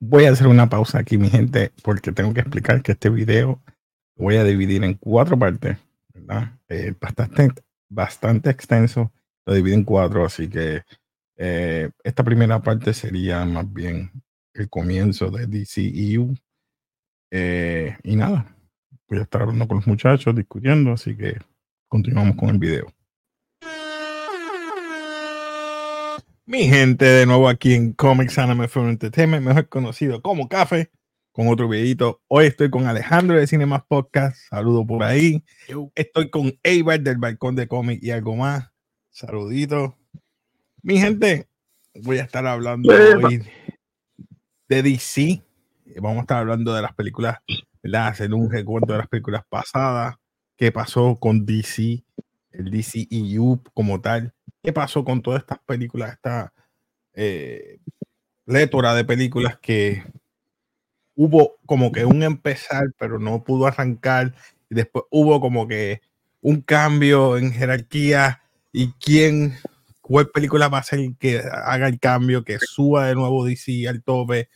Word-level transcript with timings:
Voy 0.00 0.24
a 0.24 0.30
hacer 0.30 0.46
una 0.46 0.70
pausa 0.70 0.98
aquí, 0.98 1.18
mi 1.18 1.28
gente, 1.28 1.70
porque 1.82 2.12
tengo 2.12 2.32
que 2.32 2.40
explicar 2.40 2.82
que 2.82 2.92
este 2.92 3.10
video 3.10 3.60
voy 4.16 4.36
a 4.36 4.44
dividir 4.44 4.82
en 4.82 4.94
cuatro 4.94 5.38
partes, 5.38 5.76
¿verdad? 6.14 6.52
Eh, 6.68 6.94
bastante, 6.98 7.50
bastante 7.90 8.48
extenso, 8.48 9.12
lo 9.44 9.54
divido 9.54 9.76
en 9.76 9.84
cuatro, 9.84 10.24
así 10.24 10.48
que 10.48 10.82
eh, 11.40 11.90
esta 12.02 12.24
primera 12.24 12.60
parte 12.60 12.92
sería 12.92 13.44
más 13.44 13.72
bien 13.72 14.10
el 14.54 14.68
comienzo 14.68 15.30
de 15.30 15.46
DCEU. 15.46 16.34
Eh, 17.30 17.96
y 18.02 18.16
nada, 18.16 18.56
voy 19.08 19.18
a 19.20 19.22
estar 19.22 19.42
hablando 19.42 19.68
con 19.68 19.76
los 19.76 19.86
muchachos, 19.86 20.34
discutiendo, 20.34 20.92
así 20.92 21.16
que 21.16 21.38
continuamos 21.86 22.36
con 22.36 22.50
el 22.50 22.58
video. 22.58 22.92
Mi 26.44 26.66
gente, 26.66 27.04
de 27.04 27.26
nuevo 27.26 27.48
aquí 27.48 27.74
en 27.74 27.92
Comics 27.92 28.38
Anime 28.38 28.66
Film 28.68 28.88
Entertainment, 28.88 29.46
mejor 29.46 29.68
conocido 29.68 30.22
como 30.22 30.48
Café, 30.48 30.90
con 31.30 31.46
otro 31.48 31.68
videito. 31.68 32.22
Hoy 32.26 32.46
estoy 32.46 32.70
con 32.70 32.86
Alejandro 32.86 33.38
de 33.38 33.46
Cinemas 33.46 33.82
Podcast, 33.86 34.38
saludo 34.48 34.84
por 34.84 35.04
ahí. 35.04 35.44
Estoy 35.94 36.30
con 36.30 36.58
Eibar 36.64 37.00
del 37.00 37.18
Balcón 37.18 37.54
de 37.54 37.68
Comics 37.68 38.02
y 38.02 38.10
algo 38.10 38.34
más. 38.34 38.72
Saludito. 39.10 39.97
Mi 40.82 40.98
gente, 40.98 41.48
voy 41.94 42.18
a 42.18 42.22
estar 42.22 42.46
hablando 42.46 42.92
hoy 42.92 43.44
de 44.68 44.82
DC. 44.82 45.42
Vamos 46.00 46.18
a 46.18 46.20
estar 46.22 46.38
hablando 46.38 46.74
de 46.74 46.82
las 46.82 46.94
películas, 46.94 47.38
¿verdad? 47.82 48.08
Hacer 48.08 48.32
un 48.34 48.50
recuento 48.50 48.92
de 48.92 48.98
las 48.98 49.08
películas 49.08 49.42
pasadas. 49.48 50.16
¿Qué 50.56 50.72
pasó 50.72 51.16
con 51.16 51.46
DC? 51.46 52.04
El 52.50 52.70
DCEU 52.70 53.62
como 53.74 54.00
tal 54.00 54.32
qué 54.62 54.72
pasó 54.72 55.04
con 55.04 55.22
todas 55.22 55.40
estas 55.40 55.58
películas, 55.60 56.12
esta 56.12 56.52
eh, 57.14 57.78
de 58.46 59.04
películas 59.06 59.58
que 59.60 60.04
hubo 61.14 61.56
como 61.66 61.92
que 61.92 62.04
un 62.04 62.22
empezar, 62.22 62.92
pero 62.98 63.18
no 63.18 63.42
pudo 63.44 63.66
arrancar, 63.66 64.34
y 64.70 64.74
después 64.74 65.04
hubo 65.10 65.40
como 65.40 65.66
que 65.66 66.00
un 66.40 66.60
cambio 66.60 67.36
en 67.36 67.52
jerarquía 67.52 68.42
y 68.72 68.92
quién, 68.92 69.54
cuál 70.08 70.30
película 70.30 70.68
va 70.68 70.78
a 70.78 70.82
ser 70.82 71.14
que 71.18 71.38
haga 71.38 71.86
el 71.86 72.00
cambio, 72.00 72.42
que 72.42 72.58
suba 72.58 73.06
de 73.06 73.14
nuevo 73.14 73.44
DC 73.44 73.86
al 73.86 74.02
tope 74.02 74.48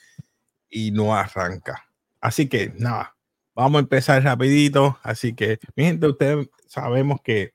y 0.71 0.91
no 0.91 1.15
arranca. 1.15 1.87
Así 2.21 2.49
que 2.49 2.73
nada, 2.79 3.15
vamos 3.55 3.79
a 3.79 3.83
empezar 3.83 4.25
rapidito. 4.25 4.99
Así 5.03 5.35
que, 5.35 5.59
mi 5.77 5.85
gente, 5.85 6.07
ustedes 6.07 6.49
sabemos 6.67 7.21
que 7.23 7.53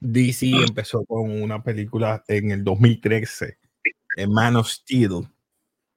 DC 0.00 0.50
empezó 0.66 1.04
con 1.04 1.30
una 1.30 1.62
película 1.62 2.24
en 2.26 2.50
el 2.50 2.64
2013, 2.64 3.56
en 4.16 4.32
Man 4.32 4.56
of 4.56 4.68
Steel. 4.68 5.28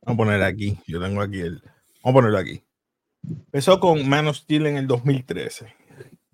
Vamos 0.02 0.14
a 0.14 0.16
poner 0.16 0.44
aquí, 0.44 0.78
yo 0.86 1.02
tengo 1.02 1.22
aquí 1.22 1.40
el. 1.40 1.60
Vamos 2.04 2.12
a 2.12 2.14
ponerlo 2.14 2.38
aquí. 2.38 2.64
Empezó 3.24 3.80
con 3.80 4.08
Man 4.08 4.28
of 4.28 4.38
Steel 4.38 4.68
en 4.68 4.78
el 4.78 4.88
2013. 4.88 5.74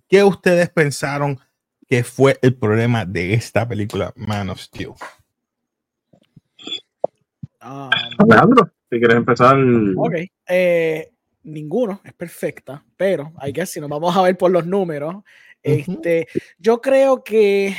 ¿Qué 0.10 0.24
ustedes 0.24 0.70
pensaron 0.70 1.40
que 1.88 2.04
fue 2.04 2.38
el 2.42 2.56
problema 2.56 3.06
de 3.06 3.34
esta 3.34 3.68
película, 3.68 4.12
Man 4.16 4.50
of 4.50 4.60
Steel? 4.60 4.94
Um, 7.62 7.90
Alejandro, 8.20 8.72
si 8.90 9.00
quieres 9.00 9.18
empezar. 9.18 9.58
Ok. 9.98 10.14
Eh, 10.48 11.12
ninguno 11.44 12.02
es 12.04 12.14
perfecta, 12.14 12.84
pero 12.96 13.34
hay 13.38 13.54
que 13.54 13.66
si 13.66 13.80
nos 13.80 13.90
vamos 13.90 14.16
a 14.16 14.22
ver 14.22 14.38
por 14.38 14.52
los 14.52 14.66
números, 14.66 15.24
este, 15.62 16.28
yo 16.60 16.80
creo 16.80 17.24
que 17.24 17.76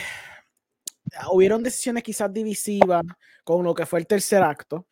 hubieron 1.31 1.63
decisiones 1.63 2.03
quizás 2.03 2.33
divisivas 2.33 3.05
con 3.45 3.65
lo 3.65 3.75
que 3.75 3.87
fue 3.87 4.01
el 4.01 4.07
tercer 4.07 4.43
acto. 4.43 4.87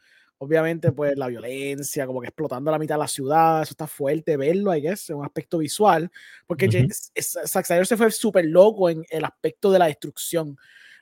Obviamente, 0.45 0.93
pues 0.93 1.17
la 1.17 1.27
violencia, 1.27 2.07
como 2.07 2.21
que 2.21 2.29
explotando 2.29 2.71
la 2.71 2.79
mitad 2.79 2.95
de 2.97 3.01
la 3.01 3.09
ciudad, 3.09 3.63
eso 3.63 3.73
está 3.73 3.87
fuerte 3.87 4.37
verlo, 4.37 4.71
hay 4.71 4.83
que 4.83 4.89
es 4.89 5.11
un 5.11 5.25
aspecto 5.25 5.59
visual, 5.59 6.11
porque 6.47 6.89
Zack 7.21 7.67
Snyder 7.67 7.87
se 7.87 7.97
fue 7.97 8.11
súper 8.11 8.45
loco 8.45 8.89
en 8.91 9.05
el 9.11 9.25
aspecto 9.25 9.73
de 9.73 9.79
la 9.79 9.87
destrucción. 9.87 10.57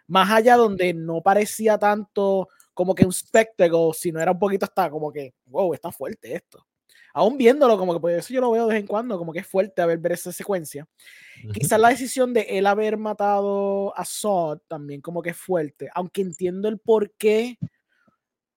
Más 0.06 0.31
allá 0.31 0.56
donde 0.56 0.94
no 0.94 1.22
parecía 1.22 1.78
tanto 1.78 2.48
como 2.75 2.94
que 2.94 3.04
un 3.04 3.12
spectacle, 3.12 3.91
sino 3.94 4.20
era 4.20 4.32
un 4.32 4.38
poquito 4.38 4.64
hasta 4.64 4.91
como 4.91 5.12
que, 5.12 5.34
wow, 5.47 5.75
está 5.75 5.92
fuerte 5.92 6.34
esto 6.34 6.66
aún 7.14 7.36
viéndolo, 7.36 7.78
como 7.78 7.94
que 7.94 8.00
pues 8.00 8.19
eso 8.19 8.34
yo 8.34 8.41
lo 8.41 8.50
veo 8.50 8.66
de 8.66 8.75
vez 8.75 8.81
en 8.81 8.86
cuando, 8.86 9.19
como 9.19 9.32
que 9.32 9.41
es 9.41 9.47
fuerte 9.47 9.82
a 9.82 9.86
ver, 9.86 9.98
ver 9.98 10.12
esa 10.12 10.32
secuencia. 10.32 10.86
Quizás 11.52 11.78
la 11.78 11.88
decisión 11.88 12.32
de 12.32 12.42
él 12.42 12.66
haber 12.66 12.97
matado 12.97 13.97
a 13.97 14.04
Sod 14.04 14.60
también 14.69 15.00
como 15.00 15.22
que 15.22 15.31
es 15.31 15.36
fuerte, 15.36 15.88
aunque 15.94 16.22
entiendo 16.22 16.69
el 16.69 16.78
por 16.78 17.12
qué, 17.12 17.58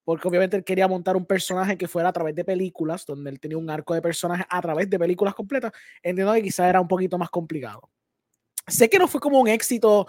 porque 0.06 0.28
obviamente 0.28 0.56
él 0.56 0.62
quería 0.62 0.86
montar 0.86 1.16
un 1.16 1.26
personaje 1.26 1.76
que 1.76 1.88
fuera 1.88 2.10
a 2.10 2.12
través 2.12 2.32
de 2.32 2.44
películas, 2.44 3.04
donde 3.04 3.28
él 3.28 3.40
tenía 3.40 3.58
un 3.58 3.68
arco 3.68 3.92
de 3.92 4.00
personaje 4.00 4.44
a 4.48 4.62
través 4.62 4.88
de 4.88 5.00
películas 5.00 5.34
completas, 5.34 5.72
entiendo 6.00 6.32
que 6.32 6.44
quizás 6.44 6.68
era 6.68 6.80
un 6.80 6.86
poquito 6.86 7.18
más 7.18 7.28
complicado. 7.28 7.90
Sé 8.68 8.88
que 8.88 9.00
no 9.00 9.08
fue 9.08 9.20
como 9.20 9.40
un 9.40 9.48
éxito 9.48 10.06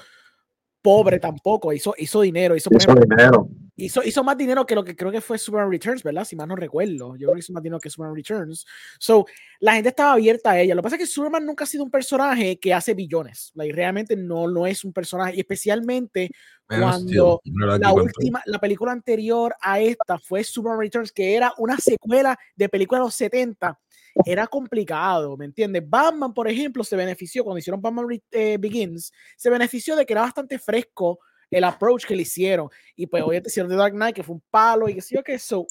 pobre 0.87 1.19
tampoco, 1.19 1.73
hizo, 1.73 1.93
hizo 1.97 2.21
dinero, 2.21 2.55
hizo, 2.55 2.69
dinero. 2.69 3.49
Hizo, 3.75 4.01
hizo, 4.03 4.23
más 4.23 4.37
dinero 4.37 4.65
que 4.65 4.73
lo 4.73 4.85
que 4.85 4.95
creo 4.95 5.11
que 5.11 5.19
fue 5.19 5.37
Superman 5.37 5.69
Returns, 5.69 6.01
¿verdad? 6.01 6.23
Si 6.23 6.37
mal 6.37 6.47
no 6.47 6.55
recuerdo. 6.55 7.17
Yo 7.17 7.27
creo 7.27 7.33
que 7.33 7.39
hizo 7.39 7.51
más 7.51 7.61
dinero 7.61 7.81
que 7.81 7.89
Superman 7.89 8.15
Returns. 8.15 8.65
So, 8.97 9.25
la 9.59 9.73
gente 9.73 9.89
estaba 9.89 10.13
abierta 10.13 10.51
a 10.51 10.61
ella. 10.61 10.75
Lo 10.75 10.81
que 10.81 10.85
pasa 10.85 10.95
es 10.95 11.01
que 11.01 11.07
Superman 11.07 11.45
nunca 11.45 11.65
ha 11.65 11.67
sido 11.67 11.83
un 11.83 11.91
personaje 11.91 12.57
que 12.57 12.73
hace 12.73 12.93
billones. 12.93 13.51
Like, 13.55 13.75
realmente 13.75 14.15
no, 14.15 14.47
no 14.47 14.65
es 14.65 14.85
un 14.85 14.93
personaje, 14.93 15.35
y 15.35 15.41
especialmente 15.41 16.31
cuando 16.65 17.41
la 17.43 17.91
última, 17.91 18.41
la 18.45 18.59
película 18.59 18.93
anterior 18.93 19.55
a 19.59 19.81
esta 19.81 20.17
fue 20.19 20.41
Superman 20.45 20.79
Returns, 20.79 21.11
que 21.11 21.35
era 21.35 21.53
una 21.57 21.75
secuela 21.77 22.39
de 22.55 22.69
película 22.69 23.01
de 23.01 23.05
los 23.07 23.15
70 23.15 23.77
era 24.25 24.47
complicado, 24.47 25.37
¿me 25.37 25.45
entiendes? 25.45 25.83
Batman, 25.87 26.33
por 26.33 26.47
ejemplo, 26.47 26.83
se 26.83 26.95
benefició 26.95 27.43
cuando 27.43 27.59
hicieron 27.59 27.81
Batman 27.81 28.07
eh, 28.31 28.57
Begins, 28.59 29.11
se 29.35 29.49
benefició 29.49 29.95
de 29.95 30.05
que 30.05 30.13
era 30.13 30.21
bastante 30.21 30.59
fresco 30.59 31.19
el 31.49 31.63
approach 31.63 32.05
que 32.05 32.15
le 32.15 32.23
hicieron. 32.23 32.69
Y 32.95 33.07
pues 33.07 33.23
obviamente 33.23 33.49
hicieron 33.49 33.69
The 33.71 33.77
Dark 33.77 33.93
Knight, 33.93 34.15
que 34.15 34.23
fue 34.23 34.35
un 34.35 34.43
palo 34.49 34.89
y 34.89 34.95
que 34.95 35.01
sí, 35.01 35.15
que 35.25 35.33
eso 35.33 35.65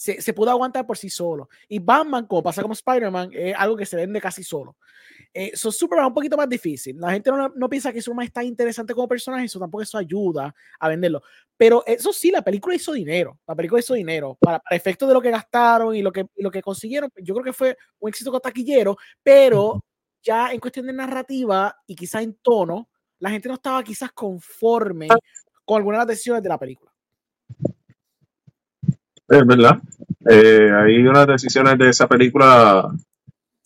se, 0.00 0.22
se, 0.22 0.32
pudo 0.32 0.50
aguantar 0.50 0.86
por 0.86 0.96
sí 0.96 1.10
solo. 1.10 1.50
Y 1.68 1.78
Batman, 1.78 2.26
como 2.26 2.42
pasa 2.42 2.62
como 2.62 2.72
Spider-Man, 2.72 3.32
es 3.34 3.54
algo 3.54 3.76
que 3.76 3.84
se 3.84 3.96
vende 3.96 4.18
casi 4.18 4.42
solo. 4.42 4.78
Eh, 5.34 5.54
so 5.54 5.70
Superman 5.70 6.06
es 6.06 6.08
un 6.08 6.14
poquito 6.14 6.38
más 6.38 6.48
difícil. 6.48 6.96
La 6.98 7.12
gente 7.12 7.30
no, 7.30 7.50
no, 7.50 7.68
piensa 7.68 7.92
que 7.92 8.00
Superman 8.00 8.24
está 8.24 8.42
interesante 8.42 8.94
como 8.94 9.06
personaje, 9.06 9.44
eso 9.44 9.58
tampoco 9.58 9.82
eso 9.82 9.98
ayuda 9.98 10.54
a 10.78 10.88
venderlo. 10.88 11.22
Pero 11.54 11.84
eso 11.86 12.14
sí, 12.14 12.30
la 12.30 12.40
película 12.40 12.74
hizo 12.74 12.94
dinero. 12.94 13.40
La 13.46 13.54
película 13.54 13.80
hizo 13.80 13.92
dinero. 13.92 14.38
Para, 14.40 14.58
para 14.60 14.74
efecto 14.74 15.06
de 15.06 15.12
lo 15.12 15.20
que 15.20 15.30
gastaron 15.30 15.94
y 15.94 16.00
lo 16.00 16.10
que, 16.10 16.24
lo 16.36 16.50
que 16.50 16.62
consiguieron, 16.62 17.10
yo 17.22 17.34
creo 17.34 17.44
que 17.44 17.52
fue 17.52 17.76
un 17.98 18.08
éxito 18.08 18.40
taquillero, 18.40 18.96
pero 19.22 19.84
ya 20.22 20.50
en 20.50 20.60
cuestión 20.60 20.86
de 20.86 20.94
narrativa 20.94 21.76
y 21.86 21.94
quizás 21.94 22.22
en 22.22 22.38
tono, 22.40 22.88
la 23.18 23.28
gente 23.28 23.48
no 23.48 23.56
estaba 23.56 23.84
quizás 23.84 24.12
conforme 24.12 25.08
con 25.66 25.76
algunas 25.76 25.98
de 25.98 26.00
las 26.06 26.16
decisiones 26.16 26.42
de 26.42 26.48
la 26.48 26.58
película. 26.58 26.89
Es 29.30 29.46
verdad. 29.46 29.78
Eh, 30.28 30.70
hay 30.76 31.06
unas 31.06 31.26
decisiones 31.26 31.78
de 31.78 31.88
esa 31.88 32.08
película 32.08 32.90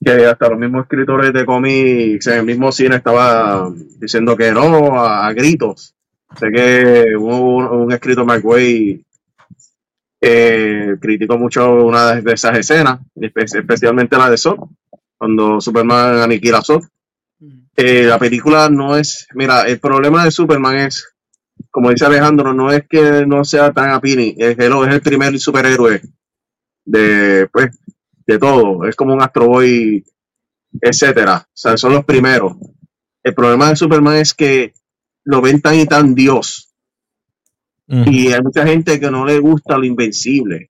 que 0.05 0.27
hasta 0.27 0.51
los 0.51 0.59
mismos 0.59 0.83
escritores 0.83 1.33
de 1.33 1.47
cómics 1.47 2.27
en 2.27 2.41
el 2.41 2.45
mismo 2.45 2.71
cine 2.71 2.97
estaban 2.97 3.75
diciendo 3.99 4.37
que 4.37 4.53
no 4.53 5.01
a, 5.01 5.33
gritos. 5.33 5.95
Sé 6.39 6.51
que 6.53 7.17
hubo 7.17 7.83
un, 7.83 7.93
escritor, 7.93 8.27
Mark 8.27 8.45
Way, 8.45 9.03
eh, 10.21 10.97
criticó 11.01 11.39
mucho 11.39 11.87
una 11.87 12.17
de 12.17 12.33
esas 12.33 12.59
escenas, 12.59 13.01
especialmente 13.17 14.19
la 14.19 14.29
de 14.29 14.37
Zod, 14.37 14.69
cuando 15.17 15.63
Superman 15.63 16.19
aniquila 16.19 16.59
a 16.59 16.63
Zod. 16.63 16.83
Eh, 17.77 18.03
la 18.03 18.19
película 18.19 18.69
no 18.69 18.97
es, 18.97 19.27
mira, 19.33 19.63
el 19.63 19.81
problema 19.81 20.25
de 20.25 20.31
Superman 20.31 20.77
es, 20.77 21.14
como 21.75 21.91
dice 21.91 22.07
Alejandro, 22.07 22.55
no 22.55 22.71
es 22.71 22.87
que 22.89 23.27
no 23.27 23.45
sea 23.45 23.73
tan 23.73 23.91
apini, 23.91 24.37
es 24.39 24.57
que 24.57 24.67
es 24.67 24.95
el 24.95 25.03
primer 25.03 25.37
superhéroe 25.41 26.01
de, 26.85 27.49
pues, 27.53 27.77
de 28.25 28.39
todo. 28.39 28.87
Es 28.87 28.95
como 28.95 29.13
un 29.13 29.21
Astro 29.21 29.49
Boy, 29.49 30.05
etcétera. 30.81 31.45
O 31.45 31.51
sea, 31.53 31.77
son 31.77 31.95
los 31.95 32.05
primeros. 32.05 32.53
El 33.25 33.35
problema 33.35 33.71
de 33.71 33.75
Superman 33.75 34.19
es 34.19 34.35
que 34.35 34.73
lo 35.25 35.43
ven 35.43 35.61
tan 35.61 35.75
y 35.75 35.85
tan 35.85 36.15
Dios. 36.15 36.73
Y 37.89 38.33
hay 38.33 38.41
mucha 38.41 38.65
gente 38.65 39.01
que 39.01 39.11
no 39.11 39.27
le 39.27 39.41
gusta 39.41 39.77
lo 39.77 39.85
invencible. 39.85 40.69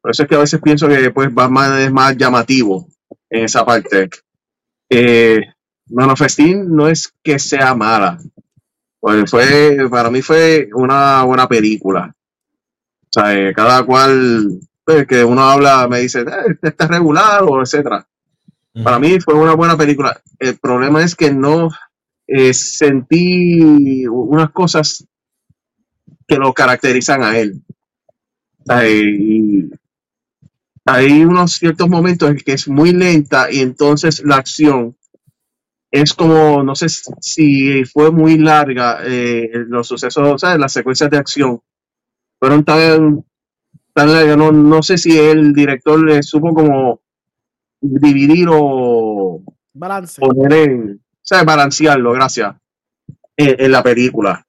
Por 0.00 0.12
eso 0.12 0.22
es 0.22 0.28
que 0.28 0.36
a 0.36 0.38
veces 0.38 0.60
pienso 0.62 0.86
que 0.86 1.10
pues 1.10 1.34
Batman 1.34 1.80
es 1.80 1.90
más 1.90 2.16
llamativo 2.16 2.86
en 3.28 3.46
esa 3.46 3.66
parte. 3.66 4.08
Eh, 4.88 5.40
Manifestín 5.86 6.76
no 6.76 6.86
es 6.86 7.12
que 7.24 7.40
sea 7.40 7.74
mala. 7.74 8.20
Pues 9.04 9.30
fue, 9.30 9.76
para 9.90 10.08
mí 10.08 10.22
fue 10.22 10.70
una 10.72 11.24
buena 11.24 11.46
película. 11.46 12.16
sea, 13.10 13.38
eh, 13.38 13.52
cada 13.54 13.84
cual 13.84 14.60
pues, 14.82 15.06
que 15.06 15.22
uno 15.22 15.42
habla 15.42 15.86
me 15.88 16.00
dice, 16.00 16.22
eh, 16.22 16.56
está 16.62 16.86
regular 16.86 17.42
o 17.42 17.60
etcétera. 17.60 18.06
Para 18.82 18.98
mí 18.98 19.20
fue 19.20 19.34
una 19.34 19.54
buena 19.54 19.76
película. 19.76 20.18
El 20.38 20.56
problema 20.56 21.04
es 21.04 21.14
que 21.14 21.30
no 21.30 21.68
eh, 22.26 22.54
sentí 22.54 24.06
unas 24.06 24.50
cosas 24.52 25.06
que 26.26 26.36
lo 26.36 26.54
caracterizan 26.54 27.22
a 27.24 27.36
él. 27.36 27.60
O 28.60 28.64
sea, 28.64 28.88
y 28.88 29.70
hay 30.86 31.24
unos 31.26 31.52
ciertos 31.52 31.90
momentos 31.90 32.30
en 32.30 32.38
que 32.38 32.54
es 32.54 32.68
muy 32.68 32.92
lenta 32.92 33.52
y 33.52 33.60
entonces 33.60 34.22
la 34.24 34.36
acción 34.36 34.96
es 35.94 36.12
como, 36.12 36.64
no 36.64 36.74
sé 36.74 36.88
si 37.20 37.84
fue 37.84 38.10
muy 38.10 38.36
larga 38.36 38.98
eh, 39.04 39.48
los 39.68 39.86
sucesos, 39.86 40.28
o 40.28 40.36
sea, 40.36 40.58
las 40.58 40.72
secuencias 40.72 41.08
de 41.08 41.18
acción 41.18 41.60
fueron 42.40 42.64
tan, 42.64 43.24
tan 43.92 44.12
largas, 44.12 44.36
no, 44.36 44.50
no 44.50 44.82
sé 44.82 44.98
si 44.98 45.16
el 45.16 45.52
director 45.52 46.04
le 46.04 46.20
supo 46.24 46.52
como 46.52 47.00
dividir 47.80 48.48
o 48.50 49.40
Balance. 49.72 50.20
poner 50.20 50.52
en, 50.52 51.00
o 51.00 51.20
sea, 51.22 51.44
balancearlo, 51.44 52.10
gracias, 52.10 52.56
en, 53.36 53.54
en 53.56 53.70
la 53.70 53.84
película. 53.84 54.44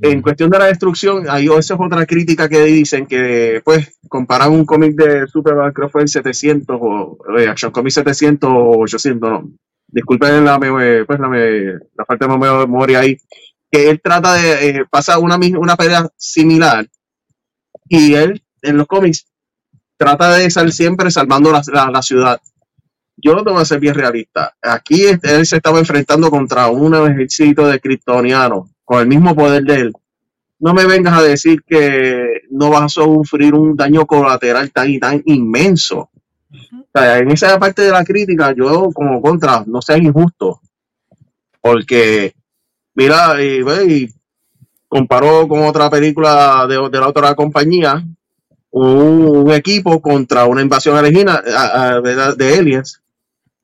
En 0.00 0.22
cuestión 0.22 0.48
de 0.48 0.58
la 0.58 0.66
destrucción, 0.66 1.26
hay 1.28 1.48
esa 1.48 1.74
es 1.74 1.80
otra 1.80 2.06
crítica 2.06 2.48
que 2.48 2.62
dicen 2.62 3.04
que, 3.04 3.60
pues, 3.62 3.98
comparan 4.08 4.52
un 4.52 4.64
cómic 4.64 4.94
de 4.94 5.26
Superman, 5.26 5.72
creo 5.72 5.88
que 5.88 5.92
fue 5.92 6.02
el 6.02 6.08
700, 6.08 6.78
o 6.80 7.18
eh, 7.36 7.48
Action 7.48 7.72
Comic 7.72 7.92
700 7.92 8.48
o 8.50 8.78
800, 8.78 9.30
no. 9.30 9.50
Disculpen 9.88 10.44
la, 10.44 10.58
pues, 10.58 11.20
la, 11.20 11.28
la 11.28 12.06
falta 12.06 12.26
de 12.28 12.38
memoria 12.38 13.00
ahí. 13.00 13.18
Que 13.70 13.90
él 13.90 14.00
trata 14.02 14.34
de, 14.34 14.70
eh, 14.70 14.84
pasa 14.90 15.18
una, 15.18 15.38
una 15.58 15.76
pelea 15.76 16.08
similar, 16.16 16.88
y 17.88 18.14
él, 18.14 18.42
en 18.62 18.78
los 18.78 18.86
cómics, 18.86 19.26
trata 19.98 20.34
de 20.36 20.46
estar 20.46 20.70
siempre 20.72 21.10
salvando 21.10 21.52
la, 21.52 21.62
la- 21.72 21.90
ciudad. 22.02 22.40
Yo 23.16 23.34
lo 23.34 23.44
tengo 23.44 23.58
que 23.58 23.66
ser 23.66 23.80
bien 23.80 23.94
realista. 23.94 24.54
Aquí 24.62 25.04
él 25.06 25.46
se 25.46 25.56
estaba 25.56 25.78
enfrentando 25.80 26.30
contra 26.30 26.68
un 26.68 26.94
ejército 26.94 27.66
de 27.68 27.80
kryptonianos 27.80 28.70
con 28.84 29.00
el 29.00 29.08
mismo 29.08 29.34
poder 29.36 29.64
de 29.64 29.74
él. 29.76 29.92
No 30.60 30.74
me 30.74 30.86
vengas 30.86 31.18
a 31.18 31.22
decir 31.22 31.62
que 31.66 32.42
no 32.50 32.70
vas 32.70 32.84
a 32.84 32.88
sufrir 32.88 33.54
un 33.54 33.76
daño 33.76 34.06
colateral 34.06 34.72
tan 34.72 34.90
y 34.90 35.00
tan 35.00 35.22
inmenso. 35.26 36.10
O 36.50 36.86
sea, 36.92 37.18
en 37.18 37.30
esa 37.30 37.58
parte 37.58 37.82
de 37.82 37.90
la 37.90 38.04
crítica, 38.04 38.52
yo 38.52 38.90
como 38.92 39.20
contra, 39.20 39.64
no 39.66 39.82
seas 39.82 40.00
injusto. 40.00 40.60
Porque, 41.60 42.32
mira, 42.94 43.42
y, 43.42 43.60
y 43.88 44.08
comparó 44.88 45.46
con 45.46 45.62
otra 45.64 45.90
película 45.90 46.66
de, 46.68 46.88
de 46.88 47.00
la 47.00 47.08
otra 47.08 47.34
compañía, 47.34 48.02
un, 48.70 49.26
un 49.46 49.52
equipo 49.52 50.00
contra 50.00 50.46
una 50.46 50.62
invasión 50.62 50.96
alienígena 50.96 51.42
de, 52.02 52.34
de 52.36 52.58
aliens. 52.58 53.02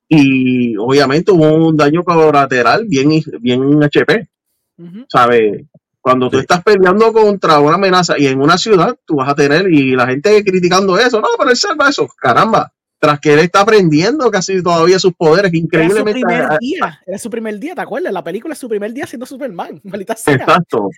Y 0.09 0.77
obviamente 0.77 1.33
hubo 1.33 1.69
un 1.69 1.77
daño 1.77 2.05
colateral 2.05 2.85
bien, 2.87 3.23
bien 3.41 3.83
HP. 3.83 4.29
Ujú. 4.77 5.05
¿sabes? 5.09 5.65
Cuando 6.07 6.29
tú 6.29 6.37
Sí. 6.37 6.43
estás 6.43 6.63
peleando 6.63 7.15
contra 7.15 7.61
una 7.61 7.77
amenaza 7.77 8.19
y 8.19 8.27
en 8.27 8.39
una 8.39 8.59
ciudad, 8.59 8.95
tú 9.07 9.17
vas 9.17 9.31
a 9.31 9.35
tener, 9.35 9.73
y 9.73 9.97
la 9.97 10.07
gente 10.07 10.45
criticando 10.45 10.99
eso, 10.99 11.19
no, 11.23 11.29
pero 11.39 11.49
él 11.51 11.57
salva 11.57 11.89
eso, 11.89 12.07
caramba, 12.21 12.71
tras 12.99 13.19
que 13.21 13.33
él 13.33 13.39
está 13.39 13.61
aprendiendo 13.63 14.31
casi 14.31 14.63
todavía 14.63 14.99
sus 14.99 15.15
poderes, 15.15 15.51
Era 15.51 15.59
su 15.61 15.65
increíblemente. 15.65 16.21
primer 16.21 16.59
día, 16.61 17.01
era 17.07 17.17
su 17.19 17.31
primer 17.31 17.59
día, 17.59 17.75
¿te 17.75 17.81
acuerdas? 17.81 18.13
La 18.13 18.23
película 18.23 18.53
es 18.53 18.59
su 18.61 18.69
primer 18.69 18.93
día 18.93 19.07
siendo 19.07 19.25
Superman, 19.25 19.81
maldita 19.85 20.15
sea. 20.15 20.35
Exacto. 20.35 20.91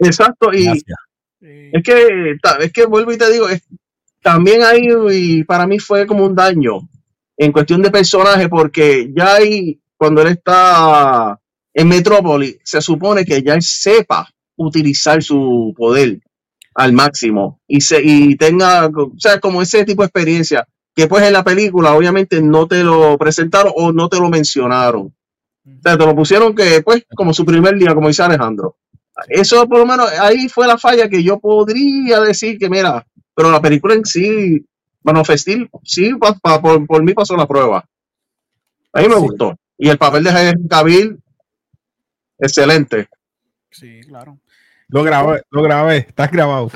Exacto, 0.00 0.52
y 0.52 0.64
Gracias. 0.64 0.98
Es 1.40 1.82
que, 1.84 2.36
es 2.60 2.72
que 2.72 2.86
vuelvo 2.86 3.12
y 3.12 3.18
te 3.18 3.30
digo, 3.32 3.48
es- 3.48 3.62
también 4.20 4.62
ahí 4.62 4.88
y 5.12 5.44
para 5.44 5.66
mí 5.66 5.78
fue 5.78 6.06
como 6.08 6.24
un 6.24 6.34
daño 6.34 6.88
en 7.36 7.52
cuestión 7.52 7.82
de 7.82 7.90
personaje, 7.92 8.48
porque 8.48 9.10
ya 9.16 9.34
ahí, 9.36 9.80
cuando 9.96 10.22
él 10.22 10.28
está 10.28 11.38
en 11.74 11.88
Metrópoli, 11.88 12.58
se 12.62 12.80
supone 12.80 13.24
que 13.24 13.42
ya 13.42 13.54
él 13.54 13.62
sepa 13.62 14.28
utilizar 14.56 15.22
su 15.22 15.72
poder 15.76 16.20
al 16.74 16.92
máximo 16.92 17.60
y, 17.66 17.80
se, 17.80 18.00
y 18.02 18.36
tenga, 18.36 18.86
o 18.86 19.12
sea, 19.18 19.40
como 19.40 19.62
ese 19.62 19.84
tipo 19.84 20.02
de 20.02 20.06
experiencia, 20.06 20.66
que 20.94 21.06
pues 21.06 21.24
en 21.24 21.32
la 21.32 21.44
película 21.44 21.94
obviamente 21.94 22.40
no 22.42 22.66
te 22.66 22.82
lo 22.84 23.16
presentaron 23.18 23.72
o 23.76 23.92
no 23.92 24.08
te 24.08 24.18
lo 24.18 24.28
mencionaron. 24.28 25.12
O 25.64 25.82
sea, 25.82 25.96
te 25.96 26.04
lo 26.06 26.14
pusieron 26.14 26.54
que, 26.54 26.82
pues, 26.82 27.04
como 27.14 27.32
su 27.32 27.44
primer 27.44 27.76
día, 27.78 27.94
como 27.94 28.08
dice 28.08 28.22
Alejandro. 28.22 28.76
Eso, 29.28 29.66
por 29.68 29.78
lo 29.78 29.86
menos, 29.86 30.10
ahí 30.18 30.48
fue 30.48 30.66
la 30.66 30.76
falla 30.76 31.08
que 31.08 31.22
yo 31.22 31.38
podría 31.38 32.20
decir 32.20 32.58
que, 32.58 32.68
mira, 32.68 33.06
pero 33.34 33.50
la 33.50 33.60
película 33.62 33.94
en 33.94 34.04
sí, 34.04 34.64
bueno, 35.02 35.24
Festil, 35.24 35.70
sí, 35.84 36.14
pa- 36.14 36.34
pa- 36.34 36.60
por, 36.60 36.86
por 36.86 37.02
mí 37.02 37.14
pasó 37.14 37.36
la 37.36 37.46
prueba. 37.46 37.84
A 38.92 39.00
mí 39.00 39.08
me 39.08 39.14
Sí. 39.14 39.20
gustó. 39.20 39.56
Y 39.78 39.88
el 39.88 39.98
papel 39.98 40.24
de 40.24 40.30
Henry 40.30 40.68
Cavill, 40.68 41.18
excelente. 42.42 43.08
Sí, 43.70 44.00
claro. 44.06 44.38
Lo 44.88 45.02
grabé, 45.02 45.40
lo 45.48 45.62
grabé, 45.62 45.96
estás 46.08 46.30
grabado. 46.30 46.70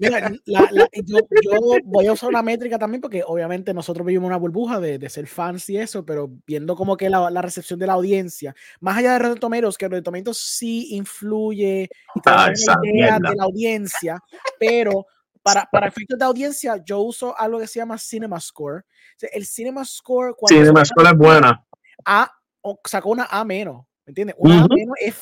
Mira, 0.00 0.32
la- 0.46 0.68
la- 0.72 0.88
yo, 1.04 1.18
yo 1.42 1.58
voy 1.84 2.06
a 2.08 2.12
usar 2.12 2.28
una 2.30 2.42
métrica 2.42 2.76
también 2.76 3.00
porque 3.00 3.22
obviamente 3.24 3.72
nosotros 3.72 4.04
vivimos 4.04 4.26
una 4.26 4.36
burbuja 4.36 4.80
de, 4.80 4.98
de 4.98 5.08
ser 5.08 5.28
fans 5.28 5.70
y 5.70 5.76
eso, 5.78 6.04
pero 6.04 6.28
viendo 6.44 6.74
como 6.74 6.96
que 6.96 7.08
la, 7.08 7.30
la 7.30 7.42
recepción 7.42 7.78
de 7.78 7.86
la 7.86 7.92
audiencia, 7.92 8.52
más 8.80 8.96
allá 8.96 9.12
de 9.12 9.18
Rotten 9.20 9.38
Tomatoes, 9.38 9.78
que 9.78 9.86
Rotten 9.86 10.02
Tomatoes 10.02 10.38
sí 10.38 10.88
influye 10.96 11.84
y 12.16 12.20
Ah, 12.24 12.48
esa 12.52 12.74
idea 12.82 13.20
de 13.20 13.36
la 13.36 13.44
audiencia, 13.44 14.18
pero 14.58 15.06
para, 15.40 15.68
para 15.70 15.86
efectos 15.86 16.18
de 16.18 16.24
audiencia 16.24 16.82
yo 16.84 16.98
uso 16.98 17.38
algo 17.38 17.60
que 17.60 17.68
se 17.68 17.78
llama 17.78 17.96
Cinema 17.96 18.40
Score. 18.40 18.78
O 18.80 19.18
sea, 19.18 19.28
El 19.32 19.46
Cinema 19.46 19.84
Score 19.84 20.34
la 20.50 20.82
escuela 20.82 21.10
es 21.10 21.16
buena. 21.16 21.64
A, 22.04 22.28
o 22.62 22.80
sacó 22.84 23.10
una 23.10 23.28
A 23.30 23.44
menos, 23.44 23.85
¿me 24.06 24.12
entiendes? 24.12 24.36
Una 24.38 24.62
A 24.62 24.64
Ujú. 24.64 24.74
menos 24.74 24.96
es 25.00 25.16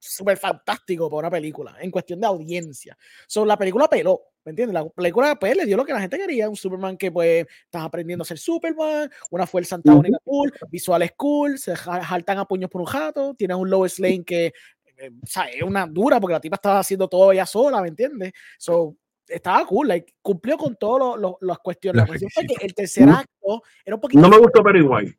súper 0.00 0.36
fantástico 0.36 1.08
para 1.08 1.20
una 1.20 1.30
película, 1.30 1.76
en 1.80 1.90
cuestión 1.90 2.20
de 2.20 2.26
audiencia. 2.26 2.96
So, 3.26 3.46
la 3.46 3.56
película 3.56 3.88
peló, 3.88 4.20
¿me 4.44 4.50
entiendes? 4.50 4.74
La 4.74 4.86
película 4.86 5.36
pues, 5.36 5.56
le 5.56 5.64
dio 5.64 5.76
lo 5.76 5.86
que 5.86 5.94
la 5.94 6.00
gente 6.00 6.18
quería, 6.18 6.48
un 6.48 6.56
Superman 6.56 6.98
que 6.98 7.10
pues 7.10 7.46
estás 7.64 7.82
aprendiendo 7.82 8.22
a 8.22 8.26
ser 8.26 8.38
Superman, 8.38 9.10
una 9.30 9.46
fuerza 9.46 9.76
antagónica 9.76 10.18
cool, 10.22 10.52
visuales 10.68 11.12
cool, 11.16 11.58
se 11.58 11.74
jaltan 11.74 12.38
a 12.38 12.44
puños 12.44 12.70
por 12.70 12.82
un 12.82 12.86
jato, 12.86 13.34
tienes 13.34 13.56
un 13.56 13.70
Lois 13.70 13.98
Lane 13.98 14.24
que 14.24 14.52
eh, 14.96 15.10
o 15.10 15.26
sea, 15.26 15.44
es 15.44 15.62
una 15.62 15.86
dura 15.86 16.20
porque 16.20 16.34
la 16.34 16.40
tipa 16.40 16.56
estaba 16.56 16.78
haciendo 16.78 17.08
todo 17.08 17.32
ella 17.32 17.46
sola, 17.46 17.80
¿me 17.80 17.88
entiendes? 17.88 18.32
So, 18.58 18.96
estaba 19.26 19.66
cool, 19.66 19.88
like, 19.88 20.14
cumplió 20.20 20.58
con 20.58 20.76
todas 20.76 21.18
las 21.40 21.58
cuestiones. 21.58 22.02
La 22.02 22.06
cuestión 22.06 22.30
fue 22.30 22.44
que 22.44 22.64
el 22.64 22.74
tercer 22.74 23.08
acto 23.08 23.62
era 23.84 23.96
un 23.96 24.00
poquito... 24.00 24.20
No 24.20 24.28
me 24.28 24.38
gustó 24.38 24.62
Perry 24.62 24.82
White. 24.82 25.16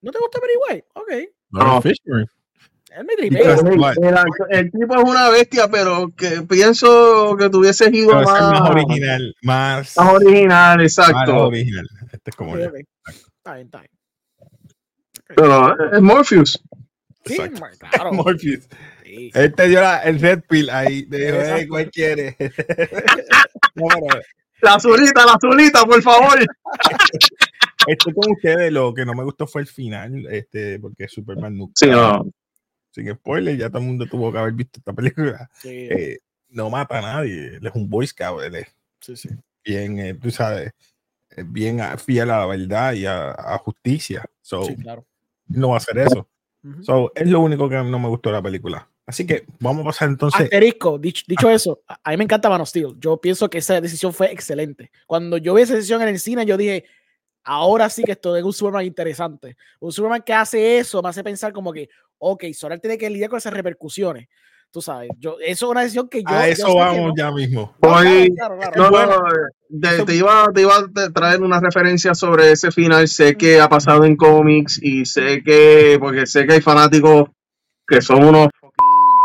¿No 0.00 0.10
te 0.10 0.18
gusta 0.18 0.40
Perry 0.40 0.54
White? 0.68 0.88
Ok. 0.94 1.37
No. 1.50 1.80
Fishburne. 1.82 2.26
Pues, 2.26 3.96
El, 4.50 4.70
tipo 4.72 4.96
es 4.96 5.04
una 5.04 5.28
bestia, 5.28 5.68
pero 5.70 6.10
que 6.16 6.42
pienso 6.42 7.36
que 7.38 7.48
tuviese 7.48 7.90
ido 7.92 8.12
más, 8.14 8.26
más 8.26 8.70
original, 8.70 9.36
más, 9.42 9.96
más 9.96 10.12
original, 10.14 10.78
más 10.78 10.84
exacto. 10.84 11.46
original. 11.46 11.86
Este 12.12 12.30
es 12.30 12.36
como 12.36 12.52
Ok, 12.52 12.58
yo. 12.58 12.68
ok. 12.68 12.74
Está 13.36 13.54
bien, 13.54 13.66
está 13.66 13.78
bien. 13.80 13.90
Pero 15.36 15.92
es 15.92 16.00
Morpheus. 16.02 16.60
Sí, 17.24 17.36
claro. 17.90 18.12
Morpheus. 18.12 18.66
Sí. 19.04 19.30
Él 19.34 19.54
te 19.54 19.68
dio 19.68 19.80
la- 19.80 20.02
el 20.02 20.20
red 20.20 20.40
pill 20.48 20.68
ahí. 20.70 21.04
Te 21.08 21.18
dijo, 21.18 21.36
Exacto. 21.36 21.56
"Ey, 21.60 21.68
¿cuál 21.68 21.90
quiere? 21.90 22.36
no, 23.74 23.86
La 24.60 24.74
azulita, 24.74 25.24
la 25.24 25.32
azulita, 25.34 25.84
por 25.84 26.02
favor. 26.02 26.38
Estoy 27.92 28.12
con 28.14 28.30
ustedes. 28.32 28.72
Lo 28.72 28.92
que 28.94 29.04
no 29.04 29.14
me 29.14 29.24
gustó 29.24 29.46
fue 29.46 29.62
el 29.62 29.66
final, 29.68 30.26
este, 30.30 30.78
porque 30.78 31.08
Superman 31.08 31.56
nunca. 31.56 31.72
Sí, 31.76 31.86
no. 31.86 32.26
Sin 32.90 33.12
spoiler, 33.14 33.56
ya 33.56 33.68
todo 33.68 33.78
el 33.82 33.86
mundo 33.88 34.06
tuvo 34.06 34.32
que 34.32 34.38
haber 34.38 34.52
visto 34.54 34.80
esta 34.80 34.92
película. 34.92 35.48
Sí, 35.54 35.68
Eh, 35.68 36.18
no 36.50 36.70
mata 36.70 36.98
a 36.98 37.02
nadie. 37.02 37.56
Él 37.56 37.66
es 37.66 37.74
un 37.74 37.88
Boy 37.88 38.06
Scout. 38.06 38.42
Él 38.42 38.54
es 38.56 38.66
sí, 39.00 39.16
sí. 39.16 39.28
bien, 39.64 39.98
eh, 39.98 40.14
tú 40.14 40.30
sabes, 40.30 40.72
es 41.30 41.52
bien 41.52 41.80
fiel 41.98 42.30
a 42.30 42.38
la 42.38 42.46
verdad 42.46 42.92
y 42.94 43.04
a, 43.06 43.30
a 43.32 43.58
justicia. 43.58 44.24
So, 44.40 44.64
Sí, 44.64 44.76
claro. 44.76 45.04
no 45.48 45.68
va 45.70 45.74
a 45.74 45.78
hacer 45.78 45.98
eso. 45.98 46.28
Ujú. 46.64 46.82
So, 46.82 47.12
es 47.14 47.28
lo 47.28 47.40
único 47.40 47.68
que 47.68 47.76
no 47.76 47.98
me 47.98 48.08
gustó 48.08 48.30
de 48.30 48.36
la 48.36 48.42
película. 48.42 48.88
Así 49.06 49.26
que 49.26 49.46
vamos 49.60 49.82
a 49.82 49.86
pasar 49.86 50.08
entonces. 50.08 50.40
Asterisco, 50.42 50.98
dicho, 50.98 51.24
dicho 51.26 51.48
eso, 51.48 51.80
a 51.88 51.98
a 52.04 52.10
mí 52.10 52.18
me 52.18 52.24
encanta 52.24 52.48
Man 52.50 52.60
of 52.60 52.68
Steel. 52.68 52.94
Yo 52.98 53.18
pienso 53.18 53.48
que 53.48 53.58
esa 53.58 53.80
decisión 53.80 54.12
fue 54.12 54.30
excelente. 54.32 54.90
Cuando 55.06 55.38
yo 55.38 55.54
vi 55.54 55.62
esa 55.62 55.74
decisión 55.74 56.02
en 56.02 56.08
el 56.08 56.20
cine, 56.20 56.44
yo 56.44 56.56
dije, 56.58 56.84
ahora 57.48 57.88
sí 57.88 58.04
que 58.04 58.12
esto 58.12 58.36
es 58.36 58.44
un 58.44 58.52
Superman 58.52 58.84
interesante. 58.84 59.56
Un 59.80 59.90
Superman 59.90 60.22
que 60.24 60.34
hace 60.34 60.78
eso 60.78 61.02
me 61.02 61.08
hace 61.08 61.24
pensar 61.24 61.52
como 61.52 61.72
que, 61.72 61.88
ok, 62.18 62.44
Solar 62.52 62.78
tiene 62.78 62.98
que 62.98 63.08
lidiar 63.08 63.30
con 63.30 63.38
esas 63.38 63.52
repercusiones. 63.54 64.28
Tú 64.70 64.82
sabes, 64.82 65.08
yo, 65.18 65.38
eso 65.40 65.64
es 65.66 65.70
una 65.70 65.80
decisión 65.80 66.10
que 66.10 66.22
yo. 66.22 66.28
a 66.28 66.46
eso 66.46 66.74
vamos 66.74 67.06
no. 67.08 67.14
ya 67.16 67.30
mismo. 67.32 67.74
Claro, 67.80 68.58
claro, 68.58 68.58
claro. 68.58 68.90
No, 68.90 69.06
no, 69.06 69.22
te, 69.80 70.04
te 70.04 70.14
iba, 70.14 70.46
te 70.54 70.60
iba 70.60 70.76
a 70.76 71.10
traer 71.10 71.40
una 71.40 71.58
referencia 71.58 72.14
sobre 72.14 72.52
ese 72.52 72.70
final. 72.70 73.08
Sé 73.08 73.34
que 73.34 73.60
ha 73.62 73.68
pasado 73.70 74.04
en 74.04 74.14
cómics 74.14 74.78
y 74.82 75.06
sé 75.06 75.42
que, 75.42 75.96
porque 75.98 76.26
sé 76.26 76.46
que 76.46 76.52
hay 76.54 76.60
fanáticos 76.60 77.30
que 77.86 78.02
son 78.02 78.22
unos 78.24 78.48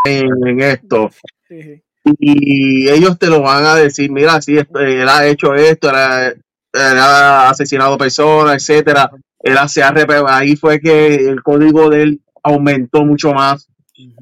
en, 0.05 0.29
en 0.47 0.61
esto. 0.61 1.09
Sí, 1.49 1.81
y 2.19 2.89
ellos 2.89 3.19
te 3.19 3.27
lo 3.27 3.41
van 3.41 3.65
a 3.65 3.75
decir, 3.75 4.09
mira, 4.11 4.41
sí, 4.41 4.57
esto- 4.57 4.79
él 4.79 5.07
ha 5.09 5.27
hecho 5.27 5.53
esto, 5.55 5.89
él 5.89 6.41
ha, 6.73 7.49
asesinado 7.49 7.97
personas, 7.97 8.55
etcétera. 8.55 9.09
Él 9.39 9.57
se 9.67 9.83
ha 9.83 9.93
arrep- 9.93 10.25
ahí 10.27 10.55
fue 10.55 10.79
que 10.79 11.15
el 11.15 11.43
código 11.43 11.89
de 11.89 12.01
él 12.03 12.21
aumentó 12.43 13.05
mucho 13.05 13.33
más, 13.33 13.69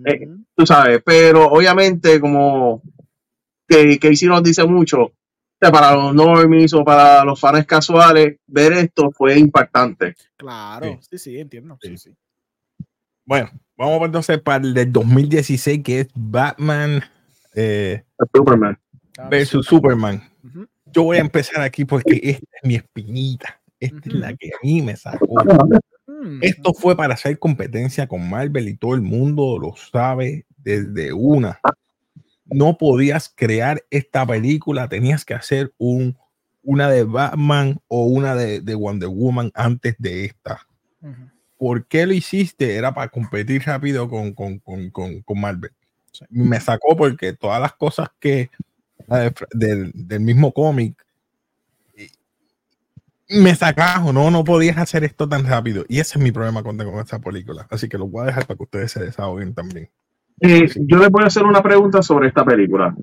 eh, 0.05 0.27
tú 0.55 0.65
sabes, 0.65 1.01
pero 1.05 1.47
obviamente 1.47 2.19
como 2.19 2.81
que 3.67 3.97
Casey 3.99 4.27
nos 4.27 4.43
dice 4.43 4.65
mucho, 4.65 5.13
para 5.69 5.93
los 5.93 6.15
normies 6.15 6.73
o 6.73 6.83
para 6.83 7.23
los 7.23 7.39
fans 7.39 7.65
casuales, 7.67 8.37
ver 8.47 8.73
esto 8.73 9.11
fue 9.11 9.37
impactante. 9.37 10.15
Claro, 10.35 10.99
sí, 11.01 11.17
sí, 11.17 11.39
entiendo. 11.39 11.77
Sí, 11.81 11.97
sí. 11.97 12.15
Bueno, 13.25 13.51
vamos 13.77 14.01
entonces 14.03 14.41
para 14.41 14.63
el 14.63 14.73
del 14.73 14.91
2016, 14.91 15.83
que 15.83 15.99
es 16.01 16.07
Batman 16.15 17.03
eh, 17.53 18.03
Superman. 18.33 18.77
versus 19.29 19.65
Superman. 19.67 20.21
Yo 20.93 21.03
voy 21.03 21.17
a 21.17 21.21
empezar 21.21 21.61
aquí 21.61 21.85
porque 21.85 22.19
esta 22.23 22.47
es 22.61 22.63
mi 22.63 22.75
espinita. 22.75 23.59
Esta 23.79 24.01
es 24.05 24.13
la 24.13 24.35
que 24.35 24.49
a 24.49 24.57
mí 24.61 24.81
me 24.81 24.95
sacó. 24.95 25.43
Mm, 26.05 26.39
Esto 26.41 26.73
fue 26.73 26.95
para 26.95 27.15
hacer 27.15 27.39
competencia 27.39 28.07
con 28.07 28.29
Marvel 28.29 28.67
y 28.67 28.77
todo 28.77 28.93
el 28.93 29.01
mundo 29.01 29.57
lo 29.59 29.75
sabe 29.75 30.45
desde 30.57 31.13
una. 31.13 31.59
No 32.45 32.77
podías 32.77 33.31
crear 33.33 33.83
esta 33.89 34.25
película, 34.25 34.89
tenías 34.89 35.25
que 35.25 35.33
hacer 35.33 35.73
un, 35.77 36.17
una 36.63 36.89
de 36.89 37.03
Batman 37.03 37.79
o 37.87 38.05
una 38.05 38.35
de, 38.35 38.61
de 38.61 38.75
Wonder 38.75 39.09
Woman 39.09 39.51
antes 39.55 39.95
de 39.97 40.25
esta. 40.25 40.67
¿Por 41.57 41.87
qué 41.87 42.05
lo 42.05 42.13
hiciste? 42.13 42.75
Era 42.75 42.93
para 42.93 43.09
competir 43.09 43.63
rápido 43.65 44.09
con, 44.09 44.33
con, 44.33 44.59
con, 44.59 44.89
con, 44.89 45.21
con 45.21 45.39
Marvel. 45.39 45.71
Me 46.29 46.59
sacó 46.59 46.95
porque 46.95 47.33
todas 47.33 47.61
las 47.61 47.73
cosas 47.73 48.09
que 48.19 48.49
del, 49.53 49.91
del 49.93 50.19
mismo 50.21 50.51
cómic 50.53 50.95
me 53.31 53.55
sacaron, 53.55 54.13
no, 54.13 54.29
no 54.29 54.43
podías 54.43 54.77
hacer 54.77 55.03
esto 55.03 55.27
tan 55.27 55.45
rápido. 55.45 55.85
Y 55.87 55.99
ese 55.99 56.17
es 56.17 56.23
mi 56.23 56.31
problema 56.31 56.63
con, 56.63 56.77
con 56.77 56.99
esta 56.99 57.19
película. 57.19 57.65
Así 57.69 57.87
que 57.87 57.97
lo 57.97 58.07
voy 58.07 58.23
a 58.23 58.25
dejar 58.27 58.45
para 58.45 58.57
que 58.57 58.63
ustedes 58.63 58.91
se 58.91 59.03
desahoguen 59.03 59.53
también. 59.53 59.89
Eh, 60.41 60.69
yo 60.75 60.97
les 60.97 61.09
voy 61.09 61.23
a 61.23 61.27
hacer 61.27 61.43
una 61.43 61.61
pregunta 61.61 62.01
sobre 62.01 62.27
esta 62.27 62.43
película. 62.43 62.95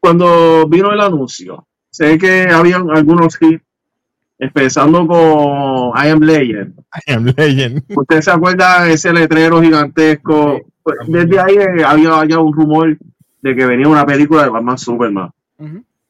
Cuando 0.00 0.66
vino 0.68 0.92
el 0.92 1.00
anuncio, 1.00 1.66
sé 1.90 2.18
que 2.18 2.48
habían 2.50 2.90
algunos 2.90 3.36
hits, 3.40 3.62
empezando 4.38 5.06
con 5.06 5.92
I 5.96 6.08
Am 6.08 6.20
Legend. 6.20 6.78
I 7.06 7.12
am 7.12 7.24
Legend. 7.36 7.84
¿Usted 7.94 8.20
se 8.20 8.30
acuerda 8.30 8.84
de 8.84 8.94
ese 8.94 9.12
letrero 9.12 9.62
gigantesco? 9.62 10.60
Pues, 10.82 10.96
desde 11.06 11.38
ahí 11.38 11.56
eh, 11.56 11.84
había 11.84 12.24
ya 12.26 12.38
un 12.38 12.52
rumor 12.52 12.96
de 13.46 13.54
que 13.54 13.66
venía 13.66 13.88
una 13.88 14.04
película 14.04 14.42
de 14.42 14.50
Batman 14.50 14.76
Superman. 14.76 15.30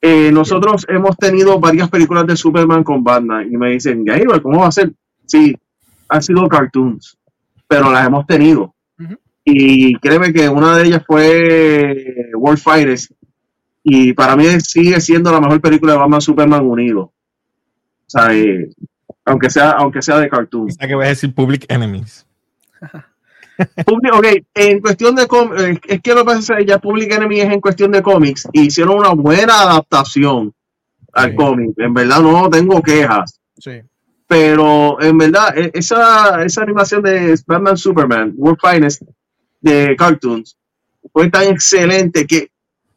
Eh, 0.00 0.30
nosotros 0.32 0.86
hemos 0.88 1.16
tenido 1.16 1.60
varias 1.60 1.90
películas 1.90 2.26
de 2.26 2.36
Superman 2.36 2.82
con 2.82 3.04
Batman 3.04 3.46
y 3.52 3.56
me 3.56 3.72
dicen, 3.72 4.04
Gabriel, 4.04 4.40
¿cómo 4.40 4.60
va 4.60 4.68
a 4.68 4.72
ser? 4.72 4.92
Sí, 5.26 5.54
han 6.08 6.22
sido 6.22 6.48
cartoons, 6.48 7.18
pero 7.68 7.90
las 7.90 8.06
hemos 8.06 8.26
tenido. 8.26 8.74
Y 9.44 9.94
créeme 9.96 10.32
que 10.32 10.48
una 10.48 10.76
de 10.76 10.86
ellas 10.86 11.02
fue 11.06 12.30
World 12.34 12.58
Fighters 12.58 13.14
y 13.84 14.12
para 14.14 14.34
mí 14.34 14.44
sigue 14.60 15.00
siendo 15.00 15.30
la 15.30 15.40
mejor 15.40 15.60
película 15.60 15.92
de 15.92 15.98
Batman 15.98 16.20
Superman 16.20 16.66
unido. 16.66 17.02
O 17.02 17.12
sea, 18.06 18.34
eh, 18.34 18.68
aunque 19.24 19.50
sea, 19.50 19.72
aunque 19.72 20.02
sea 20.02 20.18
de 20.18 20.28
cartoon. 20.28 20.68
Esa 20.68 20.88
que 20.88 20.94
voy 20.94 21.04
a 21.04 21.10
decir 21.10 21.32
Public 21.34 21.66
Enemies. 21.68 22.26
Ok, 23.86 24.26
en 24.54 24.80
cuestión 24.80 25.14
de 25.14 25.26
cómics, 25.26 25.80
es 25.88 26.00
que 26.02 26.10
lo 26.14 26.20
que 26.20 26.25
pasa 26.26 26.54
es 26.54 26.58
que 26.58 26.66
ya 26.66 26.78
Public 26.78 27.12
Enemy 27.12 27.40
es 27.40 27.50
en 27.52 27.60
cuestión 27.60 27.90
de 27.92 28.02
cómics 28.02 28.46
hicieron 28.52 28.98
una 28.98 29.10
buena 29.10 29.62
adaptación 29.62 30.52
al 31.12 31.30
Sí. 31.30 31.36
cómic. 31.36 31.70
En 31.78 31.94
verdad 31.94 32.20
no 32.20 32.50
tengo 32.50 32.82
quejas, 32.82 33.40
Sí. 33.58 33.80
pero 34.26 35.00
en 35.00 35.16
verdad 35.18 35.56
e- 35.56 35.70
esa, 35.75 36.44
esa 36.44 36.62
animación 36.62 37.02
de 37.02 37.34
Batman 37.46 37.76
Superman, 37.76 38.34
World 38.36 38.58
Finest 38.60 39.02
de 39.60 39.96
cartoons, 39.96 40.56
fue 41.12 41.30
tan 41.30 41.44
excelente 41.44 42.26
que 42.26 42.50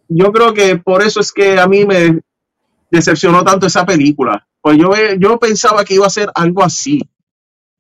yo 0.10 0.32
creo 0.32 0.54
que 0.54 0.78
por 0.78 1.02
eso 1.02 1.20
es 1.22 1.32
que 1.32 1.60
a 1.60 1.68
mí 1.68 1.86
me 1.86 2.20
decepcionó 2.92 3.44
tanto 3.44 3.68
esa 3.68 3.86
película. 3.86 4.46
Pues 4.62 4.78
yo, 4.78 4.90
ve- 4.90 5.18
yo 5.20 5.38
pensaba 5.40 5.86
que 5.86 5.94
iba 5.94 6.08
a 6.08 6.10
ser 6.10 6.30
algo 6.36 6.64
así, 6.64 7.00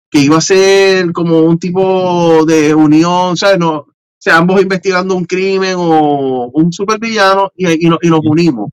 que 0.09 0.19
iba 0.19 0.37
a 0.37 0.41
ser 0.41 1.11
como 1.11 1.39
un 1.41 1.59
tipo 1.59 2.45
de 2.45 2.73
unión, 2.73 3.37
¿sabes? 3.37 3.59
No, 3.59 3.75
o 3.75 4.21
sea, 4.21 4.37
ambos 4.37 4.61
investigando 4.61 5.15
un 5.15 5.25
crimen 5.25 5.75
o 5.77 6.49
un 6.53 6.73
supervillano 6.73 7.51
y, 7.55 7.85
y, 7.85 7.89
nos, 7.89 7.99
y 8.01 8.09
nos 8.09 8.21
unimos. 8.23 8.69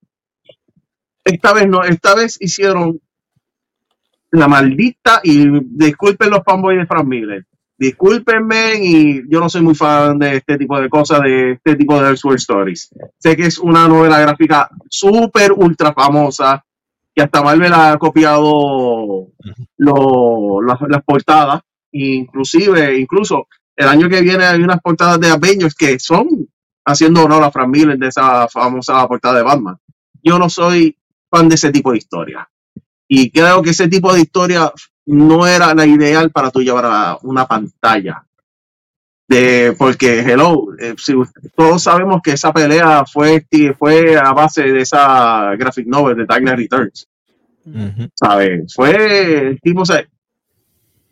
Esta 1.24 1.52
vez 1.52 1.68
no, 1.68 1.82
esta 1.82 2.14
vez 2.14 2.36
hicieron 2.40 3.00
la 4.32 4.48
maldita, 4.48 5.20
y 5.22 5.46
disculpen 5.62 6.30
los 6.30 6.40
fanboys 6.44 6.78
de 6.78 6.86
Frank 6.86 7.06
Miller, 7.06 7.46
discúlpenme 7.78 8.74
y 8.80 9.22
yo 9.30 9.40
no 9.40 9.48
soy 9.48 9.62
muy 9.62 9.74
fan 9.74 10.18
de 10.18 10.36
este 10.36 10.58
tipo 10.58 10.80
de 10.80 10.88
cosas, 10.88 11.22
de 11.22 11.52
este 11.52 11.76
tipo 11.76 12.00
de 12.00 12.10
Elseworld 12.10 12.38
Stories. 12.38 12.90
Sé 13.18 13.36
que 13.36 13.46
es 13.46 13.58
una 13.58 13.86
novela 13.88 14.18
gráfica 14.20 14.68
súper 14.88 15.52
ultra 15.52 15.92
famosa, 15.92 16.64
que 17.16 17.22
hasta 17.22 17.42
Marvel 17.42 17.72
ha 17.72 17.96
copiado 17.96 19.28
lo- 19.78 20.60
las, 20.62 20.78
las 20.86 21.02
portadas, 21.02 21.62
inclusive, 21.92 22.98
incluso 23.00 23.48
el 23.74 23.88
año 23.88 24.08
que 24.08 24.20
viene 24.20 24.44
hay 24.44 24.60
unas 24.60 24.80
portadas 24.82 25.18
de 25.20 25.30
Avengers 25.30 25.74
que 25.74 25.98
son 25.98 26.28
haciendo 26.84 27.24
honor 27.24 27.42
a 27.42 27.50
Frank 27.50 27.68
Miller 27.68 27.98
de 27.98 28.08
esa 28.08 28.46
famosa 28.48 29.06
portada 29.08 29.38
de 29.38 29.42
Batman. 29.42 29.78
Yo 30.22 30.38
no 30.38 30.50
soy 30.50 30.96
fan 31.30 31.48
de 31.48 31.54
ese 31.54 31.72
tipo 31.72 31.90
de 31.92 31.98
historia. 31.98 32.48
Y 33.08 33.30
creo 33.30 33.62
que 33.62 33.70
ese 33.70 33.88
tipo 33.88 34.12
de 34.12 34.20
historia 34.20 34.70
no 35.06 35.46
era 35.46 35.74
la 35.74 35.86
ideal 35.86 36.30
para 36.30 36.50
tú 36.50 36.60
llevar 36.60 36.84
a 36.84 37.18
una 37.22 37.46
pantalla. 37.46 38.25
De, 39.28 39.74
porque, 39.76 40.20
hello, 40.20 40.68
eh, 40.78 40.94
si 40.98 41.14
todos 41.56 41.82
sabemos 41.82 42.20
que 42.22 42.32
esa 42.32 42.52
pelea 42.52 43.04
fue, 43.04 43.44
fue 43.76 44.16
a 44.16 44.32
base 44.32 44.62
de 44.62 44.80
esa 44.80 45.56
graphic 45.56 45.86
novel 45.86 46.16
de 46.18 46.26
Dark 46.26 46.42
Knight 46.42 46.58
Returns. 46.58 47.08
Ujú. 47.66 48.08
¿sabes? 48.14 48.72
Fue 48.74 49.58
tipo, 49.62 49.82
o 49.82 49.86
sea, 49.86 50.06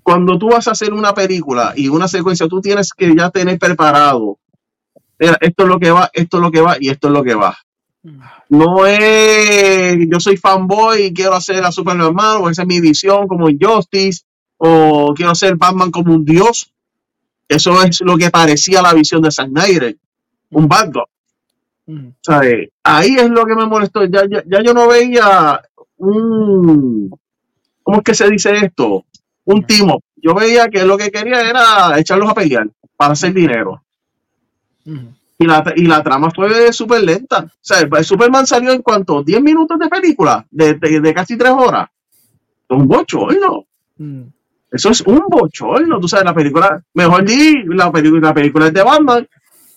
cuando 0.03 0.39
tú 0.39 0.51
vas 0.51 0.69
a 0.69 0.73
hacer 0.73 0.93
una 0.93 1.13
película 1.13 1.73
y 1.75 1.89
una 1.89 2.07
secuencia, 2.07 2.47
tú 2.47 2.61
tienes 2.61 2.93
que 2.93 3.15
ya 3.17 3.31
tener 3.31 3.59
preparado. 3.59 4.39
Mira, 5.19 5.39
esto 5.41 5.65
es 5.65 5.69
lo 5.69 5.81
que 5.81 5.91
va, 5.91 6.11
esto 6.13 6.37
es 6.37 6.43
lo 6.43 6.51
que 6.51 6.61
va 6.61 6.77
y 6.79 6.91
esto 6.91 7.09
es 7.09 7.13
lo 7.15 7.25
que 7.25 7.35
va. 7.35 7.57
Mm. 8.03 8.21
No 8.51 8.87
es 8.87 9.97
yo 10.09 10.21
soy 10.21 10.37
fanboy 10.37 11.05
y 11.05 11.15
quiero 11.15 11.35
hacer 11.35 11.65
a 11.65 11.73
Superman 11.73 12.39
o 12.41 12.51
esa 12.51 12.63
es 12.63 12.69
mi 12.69 12.81
visión 12.81 13.27
como 13.27 13.49
Justice, 13.59 14.23
o 14.59 15.15
quiero 15.17 15.33
hacer 15.33 15.57
Batman 15.57 15.91
como 15.91 16.15
un 16.15 16.25
dios. 16.25 16.74
Eso 17.49 17.83
es 17.83 18.01
lo 18.01 18.17
que 18.17 18.31
parecía 18.31 18.83
la 18.83 18.95
visión 18.95 19.23
de 19.23 19.31
Zack 19.31 19.49
Snyder, 19.49 19.97
un 20.51 20.69
bad 20.69 20.93
guy. 20.93 21.03
Ujú. 21.87 22.15
¿sabes? 22.23 22.71
Ahí 22.83 23.17
es 23.17 23.29
lo 23.29 23.45
que 23.45 23.55
me 23.55 23.67
molestó. 23.67 24.05
Ya, 24.05 24.23
ya, 24.29 24.43
ya 24.47 24.63
yo 24.63 24.73
no 24.73 24.89
veía 24.89 25.61
un. 25.99 27.11
¿Cómo 27.83 27.99
es 27.99 28.05
que 28.05 28.15
se 28.15 28.31
dice 28.31 28.57
esto? 28.57 29.05
Un 29.45 29.65
timo. 29.65 30.01
Yo 30.17 30.35
veía 30.35 30.69
que 30.69 30.85
lo 30.85 30.97
que 30.97 31.11
quería 31.11 31.43
era 31.43 31.99
echarlos 31.99 32.31
a 32.31 32.35
pelear 32.35 32.69
para 32.97 33.13
hacer 33.13 33.35
dinero. 33.35 33.83
Ujú. 34.87 35.15
Y 35.39 35.47
la, 35.47 35.65
y 35.77 35.87
la 35.87 36.03
trama 36.03 36.31
fue 36.31 36.73
súper 36.73 37.03
lenta. 37.03 37.41
O 37.45 37.51
sea, 37.61 37.81
el 37.81 38.05
Superman 38.05 38.47
salió 38.47 38.73
en 38.73 38.83
cuanto 38.83 39.23
10 39.23 39.43
minutos 39.43 39.79
de 39.79 39.89
película, 39.89 40.47
de, 40.51 40.75
de, 40.75 41.01
de 41.01 41.15
casi 41.15 41.37
3 41.37 41.53
horas. 41.53 41.89
Un 42.69 42.87
bochorno. 42.89 43.67
Mm. 43.99 44.23
Eso 44.71 44.91
es 44.91 45.01
un 45.03 45.23
bochorno. 45.29 46.01
Tú 46.01 46.09
sabes, 46.09 46.25
la 46.25 46.35
película, 46.35 46.83
mejor 46.95 47.25
di, 47.25 47.63
la 47.67 47.93
película, 47.93 48.29
la 48.29 48.35
película 48.35 48.67
es 48.67 48.73
de 48.75 48.83
Batman. 48.83 49.27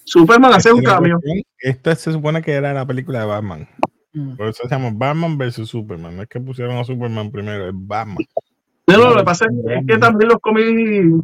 Superman 0.04 0.54
hace 0.54 0.72
un 0.72 0.84
la 0.84 0.94
cambio. 0.96 1.20
Esta 1.60 1.94
se 1.96 2.12
supone 2.12 2.42
que 2.42 2.54
era 2.54 2.74
la 2.74 2.86
película 2.86 3.20
de 3.20 3.26
Batman. 3.26 3.68
Mm. 4.14 4.36
Por 4.38 4.48
eso 4.48 4.64
se 4.64 4.70
llama 4.70 4.90
Batman 4.94 5.38
versus 5.38 5.70
Superman. 5.70 6.16
No 6.16 6.24
es 6.24 6.30
que 6.30 6.40
pusieron 6.40 6.78
a 6.78 6.84
Superman 6.84 7.30
primero, 7.30 7.68
es 7.68 7.74
Batman. 7.76 8.18
No, 8.88 8.98
no, 8.98 9.10
lo 9.10 9.18
que 9.18 9.24
pasa 9.26 9.46
es, 9.46 9.86
que 9.86 9.98
también 9.98 10.30
los 10.30 10.40
cómics 10.40 10.72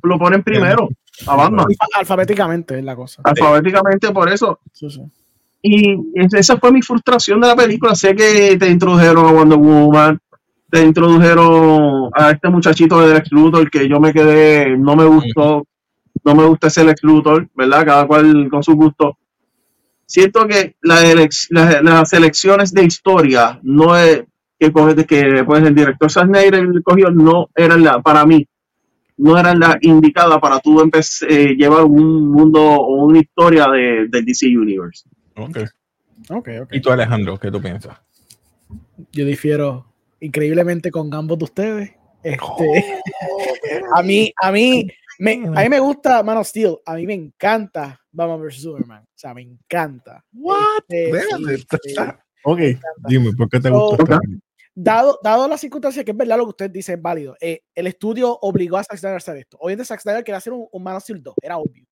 lo 0.03 0.20
ponen 0.20 0.43
primero 0.43 0.89
a 1.25 1.36
Batman, 1.38 1.65
Alfa- 1.70 2.00
Alfabéticamente 2.00 2.77
es 2.77 2.84
la 2.84 2.93
cosa. 2.96 3.22
alfabéticamente 3.24 4.12
por 4.12 4.29
eso. 4.29 4.60
Sí, 4.74 4.89
sí. 4.89 5.01
Y 5.62 5.93
es- 6.15 6.34
esa 6.34 6.58
fue 6.58 6.74
mi 6.74 6.82
frustración 6.82 7.39
de 7.39 7.48
la 7.48 7.55
película. 7.55 7.96
Sé 7.96 8.13
que 8.15 8.58
te 8.58 8.70
introdujeron 8.70 9.25
a 9.25 9.32
Wonder 9.32 9.58
Woman, 9.58 10.20
te 10.73 10.81
introdujeron 10.81 12.09
a 12.15 12.31
este 12.31 12.49
muchachito 12.49 12.99
de 12.99 13.13
Lex 13.13 13.31
Luthor 13.31 13.69
que 13.69 13.87
yo 13.87 13.99
me 13.99 14.11
quedé, 14.11 14.75
no 14.75 14.95
me 14.95 15.05
gustó, 15.05 15.67
no 16.23 16.33
me 16.35 16.45
gusta 16.45 16.65
ese 16.67 16.83
Lex 16.83 17.03
Luthor, 17.03 17.47
¿verdad? 17.53 17.85
Cada 17.85 18.07
cual 18.07 18.47
con 18.49 18.63
su 18.63 18.73
gusto. 18.73 19.15
Siento 20.07 20.47
que 20.47 20.75
la 20.81 21.03
elec- 21.03 21.45
la- 21.51 21.79
las 21.83 22.11
elecciones 22.13 22.73
de 22.73 22.85
historia 22.85 23.59
no 23.61 23.95
es 23.95 24.23
que 24.59 24.73
coge- 24.73 25.05
que 25.05 25.43
pues 25.43 25.63
el 25.63 25.75
director 25.75 26.09
Zack 26.11 26.25
Snyder 26.25 26.67
cogió 26.83 27.11
no 27.11 27.49
eran 27.55 27.83
la 27.83 28.01
para 28.01 28.25
mí 28.25 28.47
no 29.17 29.37
eran 29.37 29.59
la 29.59 29.77
indicada 29.81 30.39
para 30.41 30.59
tú 30.59 30.81
empezar 30.81 31.29
llevar 31.29 31.83
un 31.83 32.29
mundo 32.31 32.59
o 32.63 33.05
una 33.05 33.19
historia 33.19 33.67
de, 33.69 34.07
del 34.09 34.25
DC 34.25 34.47
Universe. 34.47 35.07
Ok. 35.35 35.57
Okay, 36.29 36.57
okay. 36.59 36.77
¿Y 36.79 36.81
tú, 36.81 36.89
Alejandro, 36.89 37.37
qué 37.37 37.51
tú 37.51 37.61
piensas? 37.61 37.95
Yo 39.11 39.23
difiero 39.25 39.92
increíblemente 40.25 40.89
con 40.91 41.13
ambos 41.13 41.37
de 41.37 41.43
ustedes. 41.45 41.91
Este, 42.23 43.01
a 43.95 44.01
mí, 44.01 44.31
a 44.41 44.51
mí, 44.51 44.87
me, 45.19 45.33
a 45.33 45.61
mí 45.63 45.69
me 45.69 45.79
gusta 45.79 46.23
Man 46.23 46.37
of 46.37 46.47
Steel. 46.47 46.77
A 46.85 46.95
mí 46.95 47.05
me 47.05 47.13
encanta 47.13 47.99
Batman 48.11 48.41
vs 48.41 48.61
Superman. 48.61 49.03
O 49.03 49.07
sea, 49.15 49.33
me 49.33 49.41
encanta. 49.41 50.23
What? 50.33 50.83
Este, 50.87 51.21
sí, 51.37 51.65
sí, 51.83 51.95
ok, 52.43 52.59
dime, 53.07 53.31
¿por 53.33 53.49
qué 53.49 53.59
te 53.59 53.69
So, 53.69 53.97
gustó? 53.97 54.19
dado, 54.75 55.19
dado 55.23 55.47
las 55.47 55.61
circunstancias, 55.61 56.03
que 56.05 56.11
es 56.11 56.17
verdad 56.17 56.37
lo 56.37 56.45
que 56.45 56.49
usted 56.49 56.71
dice, 56.71 56.93
es 56.93 57.01
válido. 57.01 57.35
eh, 57.41 57.61
el 57.75 57.87
estudio 57.87 58.37
obligó 58.41 58.77
a 58.77 58.83
Zack 58.83 58.97
Snyder 58.97 59.15
a 59.15 59.17
hacer 59.17 59.37
esto. 59.37 59.57
Obviamente 59.59 59.85
Zack 59.85 60.01
Snyder 60.01 60.23
quería 60.23 60.37
hacer 60.37 60.53
un, 60.53 60.67
un 60.71 60.83
Man 60.83 60.95
of 60.95 61.03
Steel 61.03 61.21
2, 61.21 61.35
era 61.41 61.57
obvio. 61.57 61.85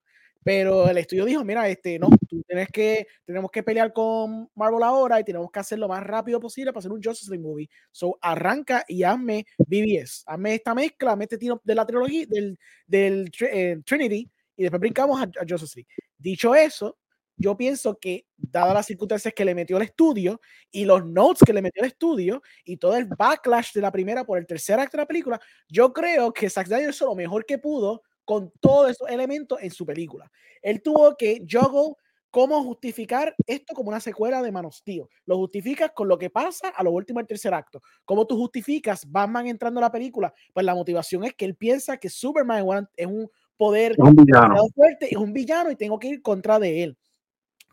Pero 0.44 0.90
el 0.90 0.98
estudio 0.98 1.26
dijo, 1.26 1.44
mira, 1.44 1.70
este, 1.70 2.00
no, 2.00 2.10
tú 2.28 2.42
tienes 2.48 2.68
que, 2.70 3.08
tenemos 3.26 3.52
que 3.52 3.62
pelear 3.62 3.94
con 3.94 4.50
Marvel 4.56 4.82
ahora 4.82 5.20
y 5.20 5.24
tenemos 5.24 5.52
que 5.52 5.60
hacer 5.60 5.78
lo 5.78 5.88
más 5.88 6.04
rápido 6.04 6.40
posible 6.40 6.72
para 6.72 6.80
hacer 6.80 6.92
un 6.92 7.02
Justice 7.04 7.30
League 7.30 7.48
movie. 7.48 7.70
So, 7.92 8.18
arranca 8.22 8.84
y 8.88 9.04
hazme 9.04 9.46
BBS. 9.60 10.24
Hazme 10.26 10.56
esta 10.56 10.74
mezcla, 10.74 11.12
hazme 11.12 11.26
este 11.26 11.38
tiro 11.38 11.62
de 11.64 11.76
la 11.76 11.86
trilogía, 11.86 12.26
del, 12.28 12.58
del 12.88 13.32
eh, 13.42 13.78
Trinity, 13.86 14.30
y 14.56 14.64
después 14.64 14.80
brincamos 14.80 15.22
a, 15.22 15.26
a 15.26 15.46
Justice 15.48 15.74
League. 15.76 15.90
Dicho 16.18 16.56
eso, 16.56 16.98
yo 17.38 17.58
pienso 17.58 17.98
que, 17.98 18.26
dadas 18.38 18.74
las 18.74 18.86
circunstancias 18.86 19.34
que 19.34 19.46
le 19.46 19.56
metió 19.56 19.78
el 19.78 19.84
estudio 19.84 20.42
y 20.72 20.86
los 20.86 21.06
notes 21.06 21.44
que 21.46 21.54
le 21.54 21.62
metió 21.62 21.82
el 21.84 21.88
estudio 21.88 22.42
y 22.66 22.78
todo 22.78 22.98
el 22.98 23.06
backlash 23.06 23.74
de 23.74 23.82
la 23.82 23.92
primera 23.92 24.24
por 24.26 24.38
el 24.38 24.46
tercer 24.46 24.80
acto 24.80 24.98
de 24.98 25.04
la 25.04 25.08
película, 25.08 25.40
yo 25.68 25.94
creo 25.94 26.34
que 26.34 26.50
Zack 26.50 26.68
Snyder 26.68 26.90
hizo 26.90 27.06
lo 27.06 27.16
mejor 27.16 27.46
que 27.46 27.58
pudo 27.58 28.04
con 28.26 28.52
todos 28.60 28.92
esos 28.92 29.10
elementos 29.10 29.60
en 29.62 29.72
su 29.72 29.86
película. 29.86 30.32
Él 30.62 30.82
tuvo 30.82 31.16
que 31.18 31.44
juggle 31.50 31.96
cómo 32.32 32.64
justificar 32.64 33.36
esto 33.46 33.76
como 33.76 33.90
una 33.90 34.00
secuela 34.00 34.42
de 34.42 34.52
Man 34.52 34.66
of 34.66 34.74
Steel. 34.74 35.04
Lo 35.26 35.38
justificas 35.38 35.92
con 35.94 36.08
lo 36.08 36.18
que 36.18 36.30
pasa 36.30 36.70
a 36.70 36.84
lo 36.84 36.92
último 36.92 37.20
del 37.20 37.28
tercer 37.28 37.54
acto. 37.54 37.82
¿Cómo 38.06 38.26
tú 38.26 38.38
justificas 38.38 39.10
Batman 39.10 39.48
entrando 39.48 39.80
a 39.80 39.84
la 39.84 39.92
película? 39.92 40.34
Pues 40.54 40.66
la 40.66 40.74
motivación 40.74 41.26
es 41.26 41.34
que 41.36 41.46
él 41.46 41.56
piensa 41.56 41.98
que 41.98 42.10
Superman 42.10 42.88
es 42.96 43.06
un 43.06 43.30
poder 43.58 43.92
Es 43.92 44.00
un 44.00 44.16
villano. 44.16 44.56
fuerte, 44.74 45.08
es 45.12 45.18
un 45.18 45.34
villano 45.34 45.70
y 45.70 45.76
tengo 45.76 46.00
que 46.00 46.08
ir 46.08 46.22
contra 46.22 46.58
de 46.58 46.84
él. 46.84 46.98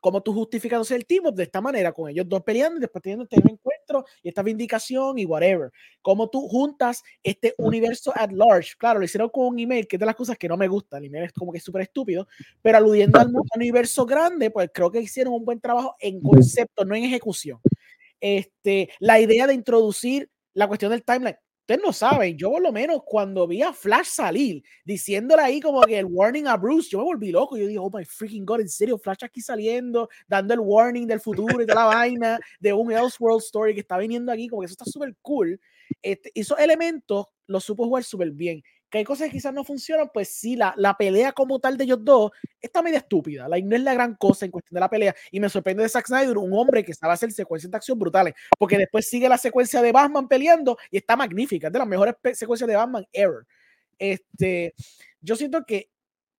Como 0.01 0.23
tú 0.23 0.33
justificándose 0.33 0.95
el 0.95 1.07
team 1.07 1.27
up 1.27 1.35
de 1.35 1.45
esta 1.45 1.61
manera, 1.61 1.93
con 1.93 2.11
ellos 2.11 2.29
dos 2.29 2.43
peleando 2.43 2.79
y 2.79 2.81
después 2.81 3.03
teniendo 3.03 3.25
este 3.25 3.41
encuentro 3.89 4.05
y 4.23 4.29
esta 4.29 4.43
vindicación 4.43 5.19
y 5.19 5.25
whatever. 5.25 5.71
Como 6.03 6.29
tú 6.29 6.49
juntas 6.49 7.03
este 7.23 7.55
universo 7.59 8.13
at 8.15 8.31
large. 8.31 8.75
Claro, 8.79 8.99
lo 8.99 9.05
hicieron 9.05 9.29
con 9.31 9.47
un 9.47 9.59
email, 9.59 9.87
que 9.87 9.97
es 9.97 10.01
de 10.01 10.07
las 10.07 10.15
cosas 10.15 10.37
que 10.39 10.49
no 10.49 10.57
me 10.57 10.69
gusta. 10.69 10.99
El 10.99 11.07
email 11.07 11.25
es 11.25 11.33
como 11.33 11.53
que 11.53 11.61
súper 11.61 11.83
estúpido, 11.83 12.29
pero 12.63 12.79
aludiendo 12.79 13.19
al 13.19 13.33
universo 13.57 14.07
grande, 14.07 14.51
pues 14.51 14.71
creo 14.73 14.91
que 14.91 15.01
hicieron 15.01 15.35
un 15.35 15.45
buen 15.45 15.61
trabajo 15.61 15.97
en 16.01 16.21
concepto, 16.21 16.85
no 16.85 16.95
en 16.95 17.05
ejecución. 17.05 17.61
Este, 18.21 18.91
la 18.99 19.21
idea 19.21 19.47
de 19.47 19.55
introducir 19.55 20.31
la 20.55 20.67
cuestión 20.67 20.91
del 20.91 21.05
timeline. 21.05 21.37
Ustedes 21.69 21.85
no 21.85 21.93
saben, 21.93 22.39
yo 22.39 22.51
por 22.51 22.63
lo 22.63 22.73
menos 22.73 23.03
cuando 23.05 23.47
vi 23.47 23.61
a 23.61 23.75
Flash 23.75 24.07
salir 24.07 24.65
diciéndole 24.87 25.43
ahí 25.43 25.61
como 25.61 25.83
que 25.83 25.99
el 25.99 26.07
warning 26.07 26.47
a 26.47 26.57
Bruce, 26.57 26.89
yo 26.89 26.97
me 26.97 27.05
volví 27.05 27.31
loco. 27.31 27.59
Yo 27.59 27.67
dije, 27.67 27.79
oh 27.79 27.91
my 27.93 28.07
freaking 28.07 28.47
god, 28.47 28.63
en 28.63 28.71
serio, 28.71 28.97
Flash 28.97 29.23
aquí 29.23 29.43
saliendo, 29.43 30.09
dando 30.27 30.55
el 30.55 30.61
warning 30.61 31.07
del 31.07 31.21
futuro 31.21 31.63
y 31.63 31.67
toda 31.67 31.87
la 31.87 31.95
vaina 31.95 32.41
de 32.59 32.73
un 32.73 32.91
Elseworld 32.91 33.43
story 33.43 33.75
que 33.75 33.81
está 33.81 33.99
viniendo 33.99 34.33
aquí, 34.33 34.49
como 34.49 34.63
que 34.63 34.65
eso 34.65 34.73
está 34.73 34.87
súper 34.87 35.15
cool. 35.21 35.61
Este, 36.01 36.33
esos 36.35 36.59
elementos 36.59 37.27
los 37.47 37.65
supo 37.65 37.85
jugar 37.85 38.03
súper 38.03 38.31
bien. 38.31 38.63
Que 38.91 38.99
hay 38.99 39.05
cosas 39.05 39.27
que 39.27 39.33
quizás 39.33 39.53
no 39.53 39.65
funcionan, 39.65 40.11
pues 40.13 40.29
sí, 40.29 40.57
la, 40.57 40.73
la 40.77 40.97
pelea 40.97 41.33
como 41.33 41.59
tal 41.59 41.77
de 41.77 41.85
ellos 41.85 41.99
dos 42.03 42.31
está 42.61 42.83
media 42.83 42.99
estúpida. 42.99 43.49
La, 43.49 43.59
no 43.59 43.77
es 43.77 43.83
la 43.83 43.95
gran 43.95 44.15
cosa 44.15 44.47
en 44.47 44.51
cuestión 44.51 44.77
de 44.77 44.81
la 44.81 44.89
pelea. 44.89 45.15
Y 45.31 45.41
me 45.41 45.49
sorprende 45.49 45.83
de 45.83 45.89
Zack 45.89 46.07
Snyder, 46.07 46.39
un 46.39 46.53
hombre 46.55 46.85
que 46.85 46.95
sabe 46.95 47.13
hacer 47.13 47.31
secuencias 47.33 47.71
de 47.71 47.77
acción 47.77 47.99
brutales. 47.99 48.35
Porque 48.59 48.79
después 48.79 49.09
sigue 49.09 49.29
la 49.29 49.39
secuencia 49.39 49.83
de 49.83 49.93
Batman 49.93 50.27
peleando 50.29 50.79
y 50.91 50.97
está 50.97 51.17
magnífica. 51.17 51.67
Es 51.67 51.73
de 51.73 51.79
las 51.79 51.89
mejores 51.89 52.15
secuencias 52.35 52.69
de 52.69 52.77
Batman 52.77 53.07
ever. 53.13 53.47
Este, 53.99 54.75
yo 55.21 55.37
siento 55.37 55.65
que 55.67 55.91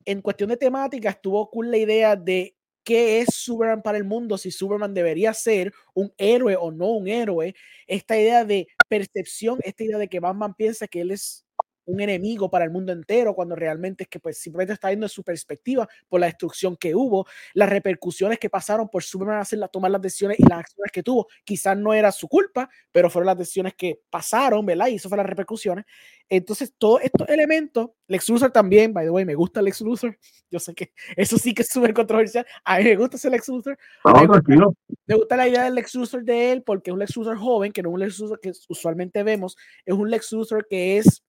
en 0.06 0.22
cuestión 0.22 0.50
de 0.50 0.58
temática 0.58 1.10
estuvo 1.10 1.50
cool 1.50 1.70
la 1.70 1.78
idea 1.78 2.16
de 2.16 2.56
qué 2.84 3.22
es 3.22 3.36
Superman 3.36 3.84
para 3.84 3.98
el 3.98 4.04
mundo, 4.04 4.38
si 4.38 4.50
Superman 4.50 4.94
debería 4.94 5.34
ser 5.34 5.74
un 5.94 6.12
héroe 6.18 6.56
o 6.56 6.72
no 6.72 6.88
un 6.88 7.08
héroe. 7.08 7.54
Esta 7.86 8.18
idea 8.18 8.46
de 8.46 8.68
percepción, 8.88 9.60
esta 9.64 9.84
idea 9.84 9.98
de 9.98 10.08
que 10.08 10.20
Batman 10.20 10.56
piensa 10.56 10.88
que 10.88 11.02
él 11.02 11.12
es 11.12 11.46
un 11.90 12.02
enemigo 12.02 12.50
para 12.50 12.66
el 12.66 12.72
mundo 12.72 12.92
entero, 12.92 13.34
cuando 13.34 13.56
realmente 13.56 14.04
es 14.04 14.10
que 14.10 14.20
pues 14.20 14.38
simplemente 14.40 14.74
está 14.74 14.90
viendo 14.90 15.08
su 15.08 15.24
perspectiva 15.24 15.88
por 16.08 16.20
la 16.20 16.28
destrucción 16.28 16.78
que 16.78 16.94
hubo, 16.96 17.26
las 17.54 17.70
repercusiones 17.70 18.40
que 18.40 18.50
pasaron 18.50 18.90
por 18.90 19.04
Superman 19.04 19.40
hacer 19.40 19.60
la, 19.60 19.68
tomar 19.68 19.92
las 19.92 20.02
decisiones 20.02 20.40
y 20.40 20.44
las 20.44 20.60
acciones 20.60 20.92
que 20.92 21.04
tuvo, 21.04 21.28
quizás 21.44 21.78
no 21.78 21.94
era 21.94 22.12
su 22.12 22.28
culpa, 22.28 22.70
pero 22.92 23.10
fueron 23.10 23.28
las 23.28 23.38
decisiones 23.38 23.74
que 23.76 24.02
pasaron, 24.10 24.66
¿verdad? 24.66 24.88
Y 24.88 24.96
eso 24.96 25.10
fue 25.10 25.18
las 25.18 25.28
repercusiones. 25.28 25.86
Entonces, 26.30 26.74
todos 26.78 27.02
estos 27.02 27.28
elementos, 27.28 27.90
Lex 28.08 28.30
Luthor 28.30 28.52
también, 28.52 28.94
by 28.94 29.06
the 29.06 29.10
way, 29.10 29.26
me 29.26 29.34
gusta 29.34 29.62
Lex 29.62 29.82
Luthor, 29.82 30.18
yo 30.52 30.60
sé 30.60 30.76
que 30.76 30.94
eso 31.16 31.38
sí 31.38 31.54
que 31.56 31.64
es 31.64 31.70
súper 31.70 31.94
controversial, 31.94 32.46
a 32.64 32.78
mí 32.78 32.84
me 32.84 32.96
gusta 32.96 33.18
ese 33.18 33.32
Lex 33.32 33.48
Luthor, 33.48 33.78
No, 34.06 34.14
tranquilo. 34.14 34.76
me 35.08 35.16
gusta 35.16 35.36
la 35.36 35.48
idea 35.48 35.64
del 35.64 35.76
Lex 35.76 35.96
Luthor 35.96 36.24
de 36.24 36.52
él 36.52 36.64
porque 36.64 36.92
es 36.92 36.94
un 36.94 37.00
Lex 37.00 37.16
Luthor 37.16 37.38
joven, 37.38 37.72
que 37.72 37.82
no 37.82 37.90
es 37.90 37.94
un 37.94 38.00
Lex 38.00 38.20
Luthor 38.20 38.40
que 38.40 38.52
usualmente 38.68 39.24
vemos, 39.24 39.58
es 39.86 39.96
un 39.96 40.10
Lex 40.10 40.32
Luthor 40.32 40.68
que 40.70 40.98
es 40.98 41.24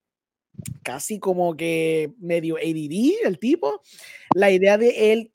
casi 0.83 1.18
como 1.18 1.57
que 1.57 2.12
medio 2.18 2.57
ADD 2.57 3.27
el 3.27 3.38
tipo. 3.38 3.83
La 4.35 4.51
idea 4.51 4.79
de 4.79 5.12
él 5.12 5.33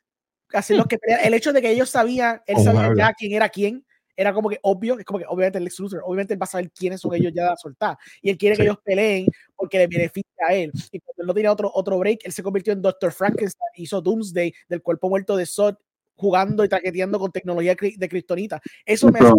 hacer 0.54 0.78
los 0.78 0.88
que 0.88 0.98
pelean, 0.98 1.22
el 1.24 1.34
hecho 1.34 1.54
de 1.54 1.62
que 1.62 1.72
ellos 1.72 1.90
sabían, 1.90 2.42
él 2.46 2.58
sabía 2.64 2.94
ya 2.96 3.14
quién 3.14 3.34
era 3.34 3.50
quién, 3.50 3.86
era 4.16 4.34
como 4.34 4.50
que 4.50 4.60
obvio, 4.62 4.98
es 4.98 5.06
como 5.06 5.20
que 5.20 5.26
obviamente 5.28 5.58
el 5.58 5.66
Luthor, 5.78 6.02
obviamente 6.06 6.34
él 6.34 6.42
va 6.42 6.46
a 6.46 6.48
saber 6.48 6.72
quiénes 6.72 7.02
son 7.02 7.14
ellos 7.14 7.34
ya 7.36 7.56
soltar 7.58 7.98
y 8.22 8.30
él 8.30 8.38
quiere 8.38 8.56
que 8.56 8.64
Sí. 8.64 8.68
ellos 8.68 8.78
peleen 8.84 9.28
porque 9.56 9.78
le 9.78 9.88
beneficia 9.88 10.48
a 10.48 10.54
él. 10.54 10.72
Y 10.92 11.00
cuando 11.00 11.24
él 11.24 11.28
no 11.28 11.34
tenía 11.34 11.52
otro, 11.52 11.72
otro 11.74 11.98
break, 12.00 12.22
él 12.24 12.32
se 12.32 12.44
convirtió 12.44 12.74
en 12.74 12.82
Dr. 12.82 13.12
Frankenstein, 13.12 13.70
hizo 13.76 14.02
Doomsday 14.02 14.54
del 14.70 14.82
cuerpo 14.82 15.10
muerto 15.10 15.36
de 15.36 15.46
Zod 15.46 15.76
jugando 16.16 16.64
y 16.64 16.70
traqueteando 16.70 17.20
con 17.20 17.32
tecnología 17.32 17.76
de 17.76 18.10
Kryptonita. 18.10 18.62
Eso 18.86 19.12
me 19.12 19.20
hace 19.20 19.34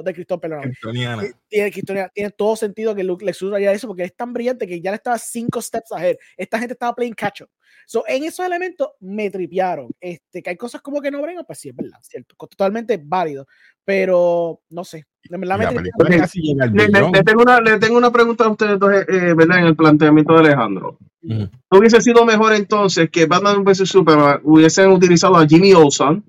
de. 0.00 0.14
Kryptoniana. 0.14 1.22
Eh, 1.24 1.32
Tiene, 1.48 2.08
tiene 2.14 2.30
todo 2.30 2.56
sentido 2.56 2.94
que 2.94 3.04
Luke- 3.04 3.24
Lex 3.24 3.42
Luthor 3.42 3.56
haría 3.56 3.72
eso 3.72 3.86
porque 3.88 4.04
es 4.04 4.14
tan 4.16 4.32
brillante 4.32 4.66
que 4.66 4.80
ya 4.80 4.90
le 4.90 4.96
estaba 4.96 5.18
cinco 5.18 5.60
steps 5.60 5.92
ahead. 5.92 6.16
Esta 6.36 6.58
gente 6.58 6.72
estaba 6.72 6.94
playing 6.94 7.14
catch 7.14 7.42
up. 7.42 7.48
So, 7.86 8.04
en 8.06 8.22
esos 8.24 8.46
elementos 8.46 8.88
me 9.00 9.28
tripearon. 9.30 9.88
Este, 10.00 10.42
que 10.42 10.50
hay 10.50 10.56
cosas 10.56 10.80
como 10.80 11.00
que 11.02 11.10
no 11.10 11.20
bregan, 11.20 11.44
pues 11.44 11.58
sí, 11.58 11.68
es 11.70 11.76
verdad, 11.76 11.98
cierto. 12.02 12.34
Totalmente 12.36 13.00
válido. 13.02 13.46
Pero 13.84 14.60
no 14.70 14.84
sé. 14.84 15.04
Verdad 15.28 15.58
me 15.58 15.64
tripearon. 15.66 16.74
Le, 16.74 16.88
le- 16.88 17.10
le 17.10 17.22
tengo 17.24 17.42
una, 17.42 17.60
le 17.60 17.78
tengo 17.78 17.98
una 17.98 18.10
pregunta 18.12 18.44
a 18.44 18.48
ustedes 18.50 18.78
dos, 18.78 18.92
eh, 18.92 19.04
eh, 19.08 19.34
¿verdad? 19.34 19.58
En 19.58 19.66
el 19.66 19.76
planteamiento 19.76 20.32
de 20.34 20.38
Alejandro. 20.40 20.98
Ujú. 21.22 21.48
¿No 21.70 21.78
hubiese 21.78 22.00
sido 22.00 22.24
mejor 22.24 22.52
entonces 22.54 23.10
que 23.10 23.26
Batman 23.26 23.64
vs 23.64 23.88
Superman 23.88 24.40
hubiesen 24.44 24.90
utilizado 24.90 25.36
a 25.36 25.46
Jimmy 25.46 25.72
Olsen 25.74 26.24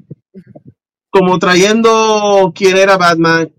como 1.14 1.38
trayendo 1.38 2.52
quién 2.56 2.76
era 2.76 2.98
Batman, 2.98 3.52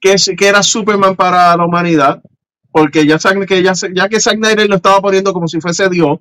que 0.00 0.16
era 0.40 0.64
Superman 0.64 1.14
para 1.14 1.56
la 1.56 1.64
humanidad? 1.64 2.20
Porque 2.72 3.06
ya, 3.06 3.18
que 3.46 3.62
ya, 3.62 3.72
ya 3.94 4.08
que 4.08 4.18
Zack 4.18 4.36
Snyder 4.36 4.68
lo 4.68 4.76
estaba 4.76 5.00
poniendo 5.00 5.32
como 5.32 5.46
si 5.46 5.60
fuese 5.60 5.88
Dios, 5.88 6.18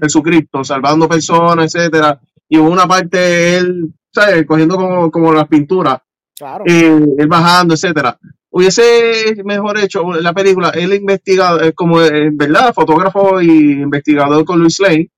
Jesucristo, 0.00 0.62
salvando 0.62 1.08
personas, 1.08 1.74
etcétera, 1.74 2.20
y 2.48 2.56
hubo 2.58 2.70
una 2.70 2.86
parte 2.86 3.56
él, 3.56 3.92
¿sabes? 4.14 4.46
Cogiendo 4.46 4.76
como, 4.76 5.10
como 5.10 5.32
las 5.32 5.48
pinturas 5.48 5.98
Claro. 6.38 6.64
eh, 6.66 7.00
él 7.18 7.26
bajando, 7.26 7.74
etcétera. 7.74 8.16
Hubiese 8.50 9.34
mejor 9.44 9.78
hecho 9.78 10.12
la 10.20 10.32
película, 10.32 10.70
él 10.70 10.92
investigado, 10.94 11.60
eh, 11.62 11.72
como 11.72 12.00
eh, 12.00 12.30
verdad, 12.32 12.72
fotógrafo 12.72 13.40
y 13.40 13.48
investigador 13.82 14.44
con 14.44 14.60
Luis 14.60 14.78
Lane, 14.78 15.10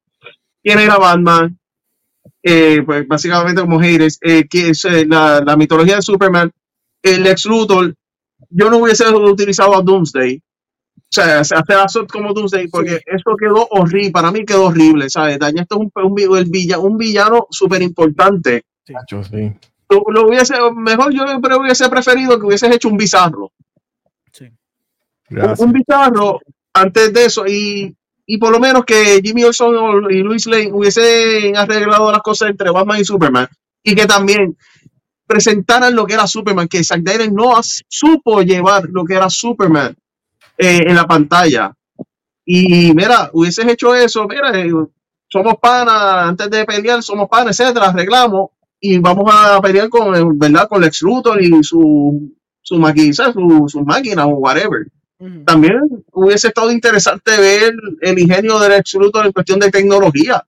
quién 0.63 0.79
era 0.79 0.97
Batman, 0.97 1.59
eh, 2.51 2.83
pues 2.85 3.07
básicamente 3.07 3.61
como 3.61 3.79
haters, 3.81 4.19
eh, 4.23 4.47
que 4.49 4.71
es 4.71 4.85
eh, 4.85 5.07
la, 5.07 5.41
la 5.45 5.57
mitología 5.57 5.97
de 5.97 6.03
Superman, 6.03 6.51
el 7.03 7.27
ex 7.27 7.45
Luthor, 7.45 7.95
yo 8.51 8.71
no 8.71 8.79
hubiese 8.79 9.09
utilizado 9.09 9.77
a 9.77 9.83
Doomsday, 9.83 10.41
o 10.97 11.01
sea, 11.11 11.43
se 11.45 11.55
hace 11.55 11.75
a 11.75 11.87
como 12.07 12.33
Doomsday, 12.33 12.69
porque 12.69 12.97
Sí. 12.97 13.03
eso 13.07 13.37
quedó 13.39 13.67
horrible, 13.71 14.11
para 14.11 14.31
mí 14.31 14.45
quedó 14.45 14.67
horrible, 14.67 15.09
¿sabes? 15.11 15.39
Dañaste 15.39 15.75
un, 15.75 15.91
un, 15.95 16.37
el 16.37 16.45
villa- 16.51 16.79
un 16.79 16.97
villano 16.99 17.47
súper 17.51 17.83
importante. 17.83 18.65
Yo 19.11 19.23
sí. 19.25 19.53
Lo, 19.91 20.03
lo 20.09 20.29
hubiese, 20.29 20.55
mejor 20.77 21.13
yo 21.15 21.25
pero 21.43 21.61
hubiese 21.61 21.89
preferido 21.89 22.39
que 22.39 22.47
hubieses 22.47 22.75
hecho 22.75 22.89
un 22.89 22.97
bizarro. 22.99 23.53
Sí. 24.33 24.47
Un-. 25.31 25.55
Un 25.59 25.73
bizarro 25.73 26.41
antes 26.75 27.13
de 27.13 27.25
eso 27.25 27.47
y, 27.47 27.95
y 28.31 28.37
por 28.37 28.53
lo 28.53 28.61
menos 28.61 28.85
que 28.85 29.23
Jimmy 29.25 29.43
Olsen 29.45 29.69
y 30.11 30.19
Luis 30.19 30.47
Lane 30.47 30.71
hubiesen 30.71 31.57
arreglado 31.57 32.13
las 32.13 32.21
cosas 32.21 32.51
entre 32.51 32.71
Batman 32.71 33.01
y 33.01 33.05
Superman 33.05 33.49
y 33.83 33.95
que 33.95 34.05
también 34.05 34.55
presentaran 35.27 35.97
lo 35.97 36.05
que 36.05 36.13
era 36.13 36.27
Superman, 36.27 36.69
que 36.69 36.85
Zack 36.85 37.01
Snyder 37.01 37.33
no 37.33 37.59
supo 37.89 38.43
llevar 38.43 38.85
lo 38.91 39.05
que 39.05 39.15
era 39.15 39.31
Superman 39.31 39.97
eh, 40.59 40.83
en 40.87 40.95
la 40.95 41.07
pantalla. 41.07 41.73
Y 42.45 42.93
mira, 42.93 43.31
hubieses 43.33 43.67
hecho 43.67 43.95
eso, 43.95 44.27
mira, 44.29 44.51
eh, 44.61 44.71
somos 45.27 45.55
panas, 45.61 46.29
antes 46.29 46.51
de 46.51 46.67
pelear 46.67 47.03
somos 47.03 47.31
panas, 47.31 47.59
etcétera, 47.59 47.87
arreglamos 47.87 48.51
y 48.79 48.99
vamos 48.99 49.25
a 49.33 49.59
pelear 49.63 49.89
con, 49.89 50.39
¿verdad? 50.39 50.69
Con 50.69 50.83
Lex 50.83 51.01
Luthor 51.01 51.43
y 51.43 51.63
su, 51.63 52.31
su, 52.61 52.79
máquina, 52.79 53.15
su, 53.15 53.65
su 53.69 53.81
máquina 53.85 54.27
o 54.27 54.37
whatever. 54.37 54.87
También 55.45 55.81
hubiese 56.13 56.49
estado 56.49 56.71
interesante 56.71 57.37
ver 57.37 57.75
el 58.03 58.19
ingenio 58.19 58.59
del 58.61 58.83
Luthor 58.95 59.27
en 59.27 59.33
cuestión 59.33 59.59
de 59.59 59.71
tecnología. 59.71 60.47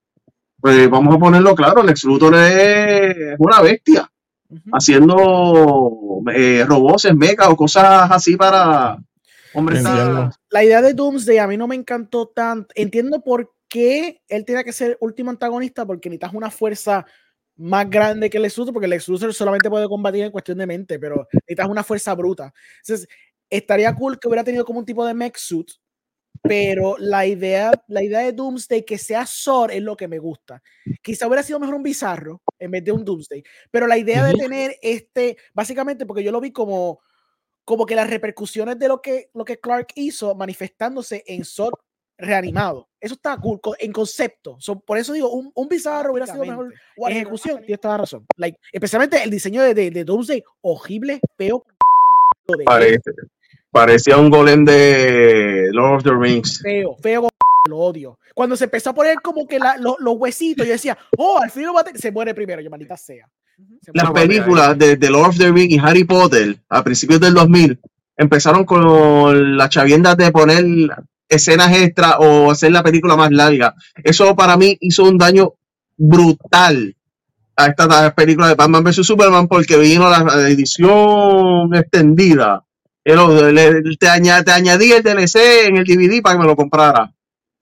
Pues 0.60 0.88
vamos 0.88 1.14
a 1.14 1.18
ponerlo 1.18 1.54
claro, 1.54 1.82
Lex 1.82 2.04
Luthor 2.04 2.34
es 2.36 3.34
una 3.38 3.62
bestia, 3.62 4.10
haciendo 4.72 6.22
eh, 6.32 6.64
robots, 6.68 7.12
mecha 7.14 7.48
o 7.48 7.56
cosas 7.56 8.10
así 8.10 8.36
para... 8.36 8.98
Hombre, 9.54 9.82
la 9.82 10.64
idea 10.64 10.80
de 10.80 10.94
Doomsday 10.94 11.38
a 11.38 11.48
mí 11.48 11.56
no 11.56 11.66
me 11.66 11.74
encantó 11.74 12.28
tanto. 12.28 12.68
Entiendo 12.76 13.20
por 13.20 13.52
qué 13.68 14.20
él 14.28 14.44
tiene 14.44 14.62
que 14.62 14.72
ser 14.72 14.96
último 15.00 15.30
antagonista, 15.30 15.84
porque 15.84 16.08
necesitas 16.08 16.34
una 16.34 16.50
fuerza 16.50 17.04
más 17.56 17.90
grande 17.90 18.30
que 18.30 18.38
el 18.38 18.44
Luthor, 18.44 18.72
porque 18.72 18.86
el 18.86 19.02
Luthor 19.06 19.34
solamente 19.34 19.68
puede 19.68 19.88
combatir 19.88 20.24
en 20.24 20.30
cuestión 20.30 20.58
de 20.58 20.66
mente, 20.66 20.98
pero 20.98 21.26
necesitas 21.32 21.68
una 21.68 21.82
fuerza 21.82 22.14
bruta. 22.14 22.52
Entonces, 22.82 23.08
estaría 23.50 23.94
cool 23.94 24.18
que 24.18 24.28
hubiera 24.28 24.44
tenido 24.44 24.64
como 24.64 24.78
un 24.78 24.86
tipo 24.86 25.04
de 25.04 25.14
mech 25.14 25.36
suit, 25.36 25.70
pero 26.42 26.96
la 26.98 27.26
idea, 27.26 27.72
la 27.88 28.02
idea 28.02 28.20
de 28.20 28.32
Doomsday 28.32 28.84
que 28.84 28.96
sea 28.96 29.26
Sor 29.26 29.72
es 29.72 29.82
lo 29.82 29.96
que 29.96 30.08
me 30.08 30.18
gusta. 30.18 30.62
Quizá 31.02 31.26
hubiera 31.26 31.42
sido 31.42 31.60
mejor 31.60 31.74
un 31.74 31.82
bizarro 31.82 32.42
en 32.58 32.70
vez 32.70 32.84
de 32.84 32.92
un 32.92 33.04
Doomsday, 33.04 33.42
pero 33.70 33.86
la 33.86 33.98
idea 33.98 34.24
de 34.24 34.34
tener 34.34 34.76
este, 34.80 35.36
básicamente, 35.52 36.06
porque 36.06 36.22
yo 36.22 36.32
lo 36.32 36.40
vi 36.40 36.52
como, 36.52 37.00
como 37.64 37.84
que 37.84 37.94
las 37.94 38.08
repercusiones 38.08 38.78
de 38.78 38.88
lo 38.88 39.02
que, 39.02 39.30
lo 39.34 39.44
que 39.44 39.60
Clark 39.60 39.88
hizo 39.96 40.34
manifestándose 40.34 41.22
en 41.26 41.44
Sor 41.44 41.78
reanimado. 42.16 42.88
Eso 43.00 43.14
está 43.14 43.36
cool 43.38 43.60
en 43.78 43.92
concepto. 43.92 44.58
por 44.84 44.98
eso 44.98 45.12
digo, 45.12 45.30
un, 45.30 45.50
un 45.54 45.68
bizarro 45.68 46.12
hubiera 46.12 46.26
sido 46.26 46.44
mejor 46.44 46.72
en 46.96 47.12
ejecución. 47.12 47.62
Tienes 47.62 47.80
toda 47.80 47.94
la 47.94 47.98
razón. 47.98 48.26
Like, 48.36 48.58
especialmente 48.72 49.22
el 49.22 49.30
diseño 49.30 49.62
de, 49.62 49.74
de, 49.74 49.90
de 49.90 50.04
Doomsday, 50.04 50.42
horrible, 50.60 51.20
feo. 51.36 51.64
Parece, 52.64 53.12
Parecía 53.70 54.16
un 54.16 54.30
golem 54.30 54.64
de 54.64 55.68
Lord 55.72 55.98
of 55.98 56.02
the 56.02 56.10
Rings. 56.10 56.60
Feo, 56.60 56.96
feo, 57.00 57.28
lo 57.68 57.78
odio. 57.78 58.18
Cuando 58.34 58.56
se 58.56 58.64
empezó 58.64 58.90
a 58.90 58.94
poner 58.94 59.16
como 59.22 59.46
que 59.46 59.58
los 59.58 60.14
huesitos, 60.16 60.66
yo 60.66 60.72
decía, 60.72 60.98
oh, 61.16 61.38
al 61.40 61.50
fin 61.50 61.66
se 61.94 62.10
muere 62.10 62.34
primero, 62.34 62.60
yo 62.60 62.70
maldita 62.70 62.96
sea. 62.96 63.28
Las 63.92 64.10
películas 64.10 64.76
de, 64.78 64.96
de, 64.96 65.10
Lord 65.10 65.30
of 65.30 65.38
the 65.38 65.52
Rings 65.52 65.74
y 65.74 65.78
Harry 65.78 66.04
Potter 66.04 66.56
a 66.68 66.82
principios 66.82 67.20
del 67.20 67.34
2000 67.34 67.78
empezaron 68.16 68.64
con 68.64 69.56
la 69.56 69.68
chavienda 69.68 70.14
de 70.14 70.32
poner 70.32 70.64
escenas 71.28 71.76
extra 71.76 72.18
o 72.18 72.50
hacer 72.50 72.72
la 72.72 72.82
película 72.82 73.16
más 73.16 73.30
larga. 73.30 73.74
Eso 74.02 74.34
para 74.34 74.56
mí 74.56 74.76
hizo 74.80 75.04
un 75.04 75.16
daño 75.16 75.54
brutal 75.96 76.96
a 77.56 77.66
esta 77.66 78.14
película 78.14 78.48
de 78.48 78.54
Batman 78.54 78.82
vs 78.82 79.06
Superman 79.06 79.46
porque 79.46 79.76
vino 79.76 80.08
la 80.08 80.48
edición 80.48 81.74
extendida 81.74 82.64
te, 83.04 84.08
añadí 84.08 84.92
el 84.92 85.02
DLC 85.02 85.66
en 85.68 85.76
el 85.76 85.84
DVD 85.84 86.22
para 86.22 86.36
que 86.36 86.40
me 86.40 86.46
lo 86.46 86.56
comprara. 86.56 87.12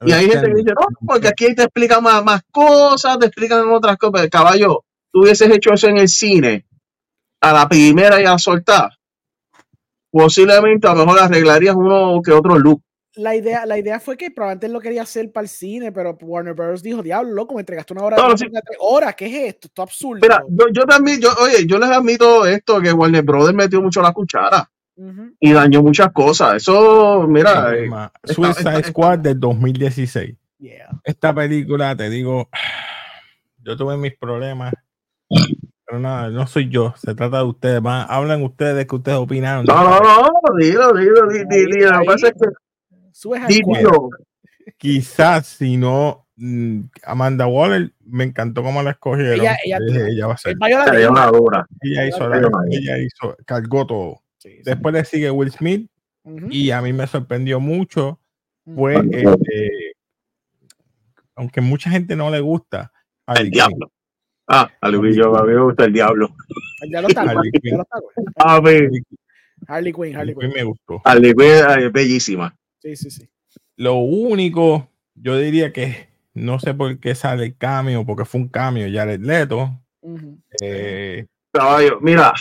Y 0.01 0.12
ahí 0.12 0.31
gente 0.31 0.55
dice, 0.55 0.72
no, 0.74 0.87
porque 1.07 1.29
aquí 1.29 1.55
te 1.55 1.64
explican 1.64 2.03
más, 2.03 2.24
más 2.24 2.42
cosas, 2.53 3.18
te 3.18 3.27
explican 3.27 3.68
otras 3.68 3.96
cosas. 3.96 4.29
Caballo, 4.29 4.85
tú 5.12 5.22
hubieses 5.22 5.51
hecho 5.51 5.72
eso 5.72 5.88
en 5.88 5.98
el 5.98 6.09
cine, 6.09 6.66
a 7.40 7.53
la 7.53 7.68
primera 7.68 8.20
y 8.20 8.24
a 8.24 8.38
soltar, 8.38 8.90
posiblemente 10.11 10.87
a 10.87 10.94
lo 10.94 11.05
mejor 11.05 11.20
arreglarías 11.20 11.74
uno 11.74 12.20
que 12.22 12.33
otro 12.33 12.59
look. 12.59 12.81
La 13.16 13.35
idea, 13.35 13.66
la 13.66 13.77
idea 13.77 13.98
fue 13.98 14.16
que 14.16 14.31
probablemente 14.31 14.66
él 14.66 14.72
lo 14.72 14.81
quería 14.81 15.03
hacer 15.03 15.33
para 15.33 15.42
el 15.42 15.48
cine, 15.48 15.90
pero 15.90 16.16
Warner 16.20 16.55
Bros. 16.55 16.85
dijo, 16.85 17.03
diablo, 17.03 17.33
loco, 17.33 17.55
me 17.55 17.62
entregaste 17.62 17.92
una 17.92 18.05
hora 18.05 18.16
de 18.16 18.35
tres 18.37 18.79
horas, 18.79 19.16
¿qué 19.16 19.27
es 19.27 19.55
esto? 19.55 19.66
Esto 19.66 19.83
es 19.83 19.88
absurdo. 19.88 20.20
Mira, 20.22 20.44
yo, 20.48 20.66
yo, 20.72 20.85
también, 20.85 21.20
yo, 21.20 21.31
oye, 21.40 21.66
yo 21.66 21.81
les 21.81 21.90
admito 21.90 22.46
esto, 22.46 22.81
que 22.81 22.92
Warner 22.92 23.24
Bros. 23.24 23.53
metió 23.53 23.83
mucho 23.83 24.01
la 24.01 24.12
cuchara 24.12 24.70
y 25.41 25.53
dañó 25.53 25.83
muchas 25.83 26.13
cosas. 26.13 26.57
Eso, 26.57 27.27
mira. 27.29 27.75
Eh, 27.75 27.91
Suicide 28.25 28.85
Squad 28.85 29.21
del 29.21 29.39
2016. 29.39 30.35
Esta 31.05 31.35
película, 31.35 31.97
te 31.97 32.11
digo, 32.11 32.49
yo 33.63 33.77
tuve 33.77 33.97
mis 33.97 34.17
problemas. 34.17 34.75
Pero 35.87 36.01
nada, 36.01 36.29
no 36.29 36.47
soy 36.47 36.69
yo, 36.69 36.95
se 36.97 37.15
trata 37.15 37.39
de 37.39 37.45
ustedes. 37.45 37.81
hablan 37.85 38.43
ustedes 38.43 38.87
que 38.87 38.97
ustedes 38.97 39.19
opinaron. 39.19 39.65
No, 39.65 39.75
no, 39.85 40.01
no, 40.01 40.31
dilo, 40.59 40.93
dilo, 40.93 41.27
dilo. 41.29 41.93
Lo 41.93 42.01
que 42.01 42.07
pasa 42.07 42.29
es 42.29 42.35
que. 42.35 42.49
Quizás 44.77 45.47
si 45.47 45.77
no, 45.77 46.27
mm, 46.37 46.81
Amanda 47.05 47.47
Waller 47.47 47.93
me 48.05 48.25
encantó 48.25 48.63
cómo 48.63 48.83
la 48.83 48.91
escogieron. 48.91 49.41
Ella, 49.41 49.57
ella, 49.65 50.27
va 50.27 50.35
a 50.35 50.37
ser. 50.37 50.57
Ella, 50.61 50.85
ella 51.83 52.07
hizo, 52.07 52.31
ella 52.71 52.99
hizo, 52.99 53.37
cargó 53.47 53.87
todo. 53.87 54.23
Después 54.65 54.95
le 54.95 55.05
sigue 55.05 55.31
Will 55.31 55.51
Smith 55.51 55.91
y 56.51 56.71
a 56.71 56.83
mí 56.83 56.93
me 56.93 57.07
sorprendió 57.07 57.61
mucho. 57.61 58.21
Fue, 58.75 58.97
este, 58.97 59.93
aunque 61.35 61.61
mucha 61.61 61.91
gente 61.91 62.17
no 62.17 62.31
le 62.31 62.41
gusta. 62.41 62.93
El 63.27 63.51
diablo. 63.51 63.91
Ah, 64.47 64.71
a 64.81 64.91
mí, 64.91 65.15
yo, 65.15 65.37
a 65.37 65.45
mí 65.45 65.53
me 65.53 65.63
gusta 65.63 65.85
el 65.85 65.93
diablo. 65.93 66.35
Ya 66.91 67.03
lo 67.03 67.09
está, 67.09 67.23
Harley 67.23 67.53
Quinn. 67.53 67.83
A 68.37 68.61
ver. 68.61 68.91
Harley 69.67 69.93
Quinn, 69.93 70.17
Harley 70.17 70.35
Quinn. 70.35 70.53
me 70.53 70.65
gustó. 70.65 71.03
Harley 71.05 71.35
Quinn 71.35 71.81
es 71.81 71.93
bellísima. 71.93 72.57
Sí, 72.79 72.97
sí, 72.97 73.11
sí. 73.11 73.29
Lo 73.77 73.97
único, 73.97 74.89
yo 75.15 75.39
diría 75.39 75.73
que 75.73 76.09
no 76.35 76.59
sé 76.61 76.75
por 76.75 76.99
qué 76.99 77.15
sale 77.15 77.45
el 77.45 77.57
cambio, 77.57 78.07
porque 78.07 78.25
fue 78.25 78.41
un 78.41 78.49
cambio 78.49 78.87
ya 78.89 79.03
el 79.05 79.23
Leto. 79.23 79.81
eh, 80.63 81.27
Caballo, 81.53 81.99
mira, 82.01 82.33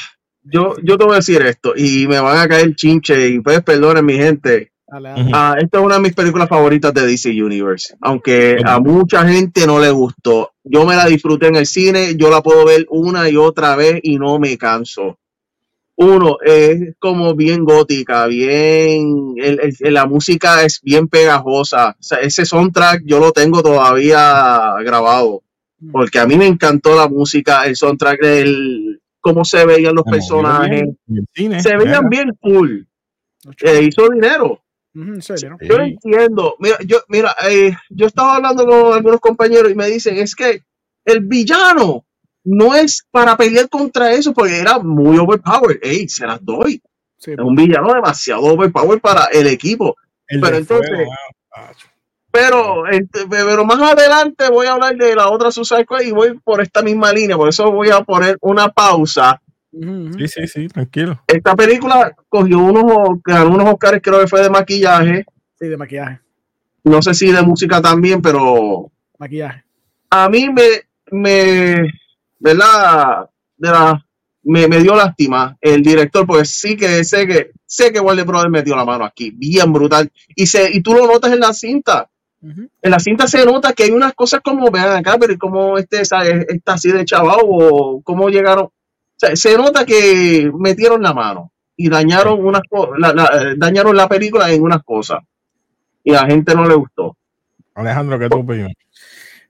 yo, 0.52 0.76
yo 0.84 0.98
te 0.98 1.06
voy 1.06 1.14
a 1.14 1.18
decir 1.18 1.42
esto 1.42 1.74
y 1.76 2.08
me 2.08 2.20
van 2.20 2.38
a 2.38 2.48
caer 2.48 2.76
chinche 2.76 3.28
y 3.28 3.40
pues 3.40 3.62
perdonen 3.64 4.06
mi 4.06 4.16
gente. 4.16 4.72
Ah, 4.90 5.56
esta 5.60 5.80
es 5.80 5.84
una 5.84 5.96
de 5.96 6.02
mis 6.02 6.14
películas 6.14 6.48
favoritas 6.48 6.94
de 6.94 7.06
DC 7.06 7.30
Universe, 7.30 7.96
aunque 8.00 8.58
a 8.64 8.80
mucha 8.80 9.28
gente 9.28 9.68
no 9.68 9.80
le 9.80 9.92
gustó. 9.92 10.52
Yo 10.64 10.86
me 10.86 10.96
la 10.96 11.06
disfruté 11.08 11.48
en 11.48 11.58
el 11.58 11.66
cine, 11.66 12.16
yo 12.16 12.30
la 12.30 12.42
puedo 12.42 12.66
ver 12.66 12.86
una 12.90 13.30
y 13.30 13.36
otra 13.36 13.76
vez 13.76 14.00
y 14.02 14.18
no 14.18 14.40
me 14.40 14.58
canso. 14.58 15.20
Uno, 15.98 16.38
es 16.46 16.96
como 17.00 17.36
bien 17.36 17.66
gótica, 17.66 18.28
bien, 18.28 19.34
la 19.80 20.06
música 20.06 20.64
es 20.64 20.80
bien 20.82 21.08
pegajosa. 21.10 21.98
ese 22.22 22.46
soundtrack 22.46 23.02
yo 23.04 23.20
lo 23.20 23.34
tengo 23.34 23.62
todavía 23.62 24.76
grabado, 24.86 25.42
mm. 25.80 25.92
porque 25.92 26.20
a 26.20 26.28
mí 26.28 26.38
me 26.38 26.48
encantó 26.48 26.96
la 26.96 27.10
música, 27.10 27.66
el 27.66 27.76
soundtrack 27.76 28.22
del, 28.22 28.87
cómo 29.28 29.44
se 29.44 29.66
veían 29.66 29.96
los 29.96 30.06
personajes. 30.06 30.84
se 31.36 31.78
veían 31.78 32.10
bien 32.10 32.32
cool. 32.40 32.88
Eh, 33.62 33.84
hizo 33.84 34.10
dinero. 34.10 34.62
Yo 34.94 35.78
entiendo. 35.78 36.56
Mira, 36.60 36.78
yo, 36.86 36.98
mira, 37.08 37.36
eh, 37.50 37.72
yo 37.90 38.08
estaba 38.08 38.38
hablando 38.38 38.66
con 38.66 38.94
algunos 38.94 39.20
compañeros 39.20 39.72
y 39.72 39.76
me 39.76 39.88
dicen, 39.88 40.18
es 40.18 40.36
que 40.36 40.64
el 41.06 41.22
villano 41.22 42.06
no 42.44 42.74
es 42.74 43.06
para 43.12 43.36
pelear 43.36 43.70
contra 43.70 44.12
eso 44.14 44.34
porque 44.34 44.60
era 44.60 44.80
muy 44.80 45.18
overpowered. 45.18 45.80
Ey, 45.82 46.08
se 46.08 46.26
las 46.26 46.44
doy. 46.44 46.82
es 47.20 47.38
un 47.38 47.56
villano 47.56 47.94
demasiado 47.94 48.44
overpowered 48.44 49.02
para 49.02 49.26
el 49.26 49.48
equipo. 49.48 49.96
Pero 50.28 50.58
entonces, 50.58 51.08
pero, 52.32 52.84
pero 53.30 53.66
más 53.66 53.82
adelante 53.82 54.50
voy 54.50 54.68
a 54.68 54.74
hablar 54.74 54.96
de 54.96 55.16
la 55.16 55.30
otra 55.30 55.52
Suicide 55.52 55.84
Squad 55.84 56.02
y 56.02 56.12
voy 56.12 56.38
por 56.44 56.62
esta 56.62 56.82
misma 56.82 57.12
línea, 57.12 57.38
por 57.38 57.50
eso 57.50 57.72
voy 57.72 57.90
a 57.90 58.02
poner 58.02 58.38
una 58.42 58.70
pausa. 58.70 59.42
Sí, 59.72 60.28
sí, 60.28 60.48
sí, 60.48 60.68
tranquilo. 60.68 61.22
Esta 61.28 61.56
película 61.56 62.16
cogió 62.30 62.60
unos, 62.60 63.20
ganó 63.24 63.56
unos 63.56 63.74
Oscars, 63.74 64.02
creo 64.02 64.20
que 64.20 64.28
fue 64.28 64.42
de 64.42 64.50
maquillaje. 64.50 65.26
Sí, 65.60 65.68
de 65.68 65.78
maquillaje. 65.78 66.20
No 66.84 67.02
sé 67.02 67.14
si 67.14 67.32
de 67.32 67.42
música 67.42 67.82
también, 67.82 68.22
pero. 68.22 68.92
Maquillaje. 69.20 69.64
A 70.10 70.30
mí 70.30 70.50
me, 70.50 70.88
me, 71.12 71.92
¿verdad? 72.40 73.30
De 73.58 73.70
la, 73.70 74.06
me, 74.44 74.68
me 74.68 74.80
dio 74.80 74.96
lástima 74.96 75.58
el 75.62 75.84
director, 75.84 76.26
porque 76.26 76.46
sí 76.46 76.78
que 76.78 77.04
sé 77.04 77.28
que 77.28 77.52
sé 77.66 77.92
que 77.92 78.00
Warner 78.00 78.26
Brothers 78.26 78.52
metió 78.52 78.76
la 78.76 78.86
mano 78.86 79.04
aquí, 79.04 79.32
bien 79.32 79.72
brutal. 79.74 80.10
Y, 80.36 80.48
se, 80.48 80.72
y 80.72 80.82
tú 80.82 80.94
lo 80.94 81.06
notas 81.06 81.34
en 81.34 81.42
la 81.42 81.54
cinta. 81.54 82.10
En 82.82 82.92
la 82.92 83.00
cinta 83.00 83.28
se 83.28 83.46
nota 83.46 83.74
que 83.74 83.84
hay 83.84 83.92
unas 83.92 84.14
cosas 84.14 84.42
como, 84.44 84.72
vean 84.72 84.96
acá, 84.96 85.18
pero 85.20 85.38
como 85.38 85.78
este 85.78 86.02
está 86.02 86.22
así 86.68 86.92
de 86.92 87.06
chaval 87.06 87.40
o 87.44 88.02
cómo 88.04 88.30
llegaron. 88.30 88.70
se 89.18 89.58
nota 89.58 89.86
que 89.86 90.52
metieron 90.58 91.02
la 91.02 91.14
mano 91.14 91.52
y 91.76 91.90
dañaron 91.90 92.44
unas 92.46 92.64
la, 92.98 93.54
dañaron 93.56 93.96
la 93.96 94.10
película 94.10 94.52
en 94.52 94.64
unas 94.64 94.84
cosas. 94.84 95.20
Y 96.04 96.12
a 96.12 96.24
la 96.24 96.28
gente 96.28 96.56
no 96.56 96.68
le 96.68 96.76
gustó. 96.76 97.16
Alejandro, 97.76 98.18
¿qué 98.18 98.30
tú 98.30 98.40
opinas? 98.40 98.72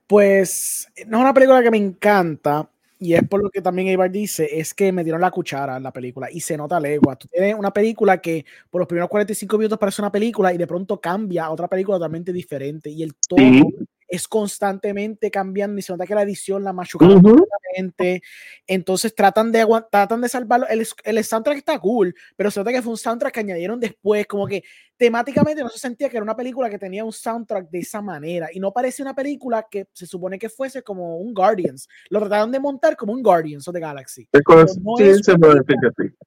Pues 0.06 0.88
no 1.06 1.18
es 1.18 1.22
una 1.22 1.34
película 1.34 1.62
que 1.62 1.70
me 1.70 1.78
encanta, 1.78 2.68
y 2.98 3.14
es 3.14 3.26
por 3.28 3.42
lo 3.42 3.50
que 3.50 3.62
también 3.62 3.88
Ibar 3.88 4.10
dice, 4.10 4.58
es 4.58 4.74
que 4.74 4.90
me 4.92 5.04
dieron 5.04 5.20
la 5.20 5.30
cuchara 5.30 5.76
en 5.76 5.82
la 5.82 5.92
película 5.92 6.28
y 6.30 6.40
se 6.40 6.56
nota 6.56 6.80
legua. 6.80 7.16
Tú 7.16 7.28
tienes 7.28 7.54
una 7.54 7.72
película 7.72 8.20
que 8.20 8.44
por 8.70 8.80
los 8.80 8.88
primeros 8.88 9.08
45 9.08 9.56
minutos 9.56 9.78
parece 9.78 10.02
una 10.02 10.10
película 10.10 10.52
y 10.52 10.58
de 10.58 10.66
pronto 10.66 11.00
cambia 11.00 11.44
a 11.44 11.50
otra 11.50 11.68
película 11.68 11.96
totalmente 11.96 12.32
diferente 12.32 12.90
y 12.90 13.02
el 13.02 13.14
tono 13.28 13.68
es 14.08 14.26
constantemente 14.26 15.30
cambiando 15.30 15.78
y 15.78 15.82
se 15.82 15.92
nota 15.92 16.06
que 16.06 16.14
la 16.14 16.22
edición 16.22 16.64
la 16.64 16.72
machucaron 16.72 17.22
completamente. 17.22 18.22
Entonces 18.66 19.14
tratan 19.14 19.52
de 19.52 19.66
tratan 19.90 20.22
de 20.22 20.28
salvarlo. 20.28 20.66
El, 20.66 20.86
el 21.04 21.24
soundtrack 21.24 21.58
está 21.58 21.78
cool, 21.78 22.14
pero 22.34 22.50
se 22.50 22.58
nota 22.58 22.72
que 22.72 22.82
fue 22.82 22.92
un 22.92 22.98
soundtrack 22.98 23.34
que 23.34 23.40
añadieron 23.40 23.78
después, 23.78 24.26
como 24.26 24.46
que 24.46 24.64
temáticamente 24.98 25.62
no 25.62 25.68
se 25.68 25.78
sentía 25.78 26.08
que 26.08 26.16
era 26.16 26.24
una 26.24 26.36
película 26.36 26.68
que 26.68 26.78
tenía 26.78 27.04
un 27.04 27.12
soundtrack 27.12 27.70
de 27.70 27.78
esa 27.78 28.02
manera 28.02 28.48
y 28.52 28.58
no 28.58 28.72
parece 28.72 29.00
una 29.00 29.14
película 29.14 29.66
que 29.70 29.86
se 29.92 30.06
supone 30.06 30.38
que 30.38 30.48
fuese 30.48 30.82
como 30.82 31.18
un 31.18 31.32
Guardians. 31.32 31.88
Lo 32.10 32.18
trataron 32.18 32.50
de 32.50 32.58
montar 32.58 32.96
como 32.96 33.12
un 33.12 33.22
Guardians 33.22 33.66
of 33.68 33.74
the 33.74 33.80
Galaxy. 33.80 34.28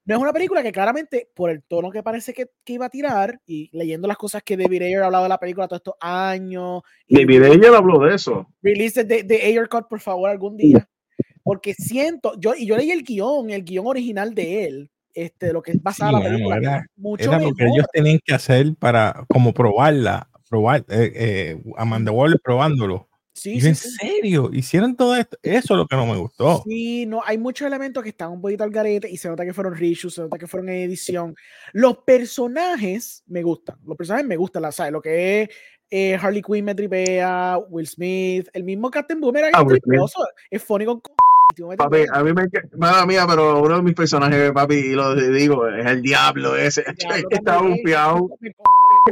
No 0.06 0.16
es, 0.16 0.22
una 0.22 0.34
película 0.34 0.64
que 0.64 0.72
claramente, 0.72 1.30
por 1.36 1.50
el 1.50 1.64
tono 1.64 1.92
que 1.92 2.02
parece 2.02 2.34
que, 2.34 2.48
que, 2.64 2.74
iba 2.74 2.86
a 2.86 2.90
tirar 2.90 3.42
y 3.46 3.70
leyendo 3.74 4.08
las 4.08 4.18
cosas 4.18 4.42
que 4.42 4.56
David 4.56 4.84
Ayer 4.84 5.04
ha 5.04 5.06
hablado 5.08 5.24
de 5.24 5.30
la 5.30 5.40
película 5.40 5.68
todos 5.68 5.82
estos 5.82 5.96
años. 6.00 6.82
David 7.10 7.44
Ayer 7.44 7.76
habló 7.76 8.00
de 8.00 8.16
eso. 8.16 8.48
Release 8.62 9.04
de, 9.04 9.24
de 9.24 9.36
Ayer 9.44 9.68
Cut, 9.68 9.88
por 9.90 10.00
favor, 10.00 10.30
algún 10.30 10.56
día. 10.56 10.88
Porque 11.44 11.74
siento, 11.74 12.40
yo, 12.40 12.54
y 12.56 12.68
yo 12.68 12.78
leí 12.78 12.92
el 12.92 13.04
guion, 13.04 13.50
el 13.50 13.64
guion 13.64 13.88
original 13.88 14.34
de 14.34 14.66
él, 14.66 14.92
este, 15.14 15.54
lo 15.54 15.62
que 15.62 15.72
es 15.72 15.82
basada 15.82 16.14
la 16.14 16.22
película. 16.22 16.58
Era, 16.58 16.86
mucho 16.96 17.32
lo 17.32 17.54
que 17.54 17.66
ellos 17.66 17.86
tenían 17.92 18.20
que 18.24 18.34
hacer 18.34 18.74
para 18.80 19.26
como 19.30 19.54
probarla, 19.54 20.30
probar, 20.50 20.86
eh, 20.90 21.12
eh, 21.16 21.64
Amanda 21.78 22.12
Waller 22.12 22.40
probándolo. 22.44 23.08
Sí, 23.34 23.58
en 23.66 23.76
serio, 23.76 24.52
hicieron 24.54 24.96
todo 24.96 25.16
esto. 25.16 25.38
Eso 25.42 25.74
es 25.74 25.78
lo 25.78 25.88
que 25.88 25.96
no 25.96 26.06
me 26.06 26.18
gustó. 26.18 26.64
Sí, 26.68 27.06
no, 27.06 27.22
hay 27.26 27.38
muchos 27.38 27.66
elementos 27.66 28.04
que 28.04 28.10
están 28.10 28.32
un 28.32 28.42
poquito 28.42 28.64
al 28.64 28.70
garete 28.70 29.10
y 29.10 29.18
se 29.18 29.30
nota 29.30 29.46
que 29.46 29.54
fueron 29.54 29.76
reshoots, 29.76 30.16
se 30.16 30.22
nota 30.22 30.38
que 30.38 30.48
fueron 30.48 30.70
en 30.70 30.84
edición. 30.84 31.36
Los 31.72 32.00
personajes 32.00 33.24
me 33.28 33.42
gustan, 33.42 33.78
los 33.86 33.98
personajes 33.98 34.28
me 34.28 34.36
gustan, 34.36 34.62
la, 34.62 34.72
¿sabes? 34.72 34.92
Lo 34.92 35.02
que 35.02 35.42
es 35.42 35.50
eh, 35.90 36.18
Harley 36.22 36.42
Quinn 36.42 36.66
me 36.66 36.76
tripea, 36.76 37.58
Will 37.70 37.88
Smith, 37.88 38.48
el 38.54 38.64
mismo 38.64 38.92
Captain 38.92 39.20
Boomerang 39.20 39.52
ah, 39.56 39.66
es 40.50 40.64
funny 40.64 40.86
con 40.86 41.02
Papi, 41.78 42.06
a 42.12 42.24
mí 42.24 42.34
me 42.34 42.48
mala 42.78 43.06
mía, 43.06 43.26
pero 43.28 43.62
uno 43.62 43.78
de 43.78 43.84
mis 43.84 43.94
personajes, 43.94 44.52
papi, 44.52 44.76
y 44.76 44.94
lo 44.94 45.16
digo, 45.16 45.68
es 45.68 45.86
el 45.86 46.02
diablo 46.02 46.56
ese. 46.56 46.84
está 47.30 47.62
bufiado. 47.62 48.30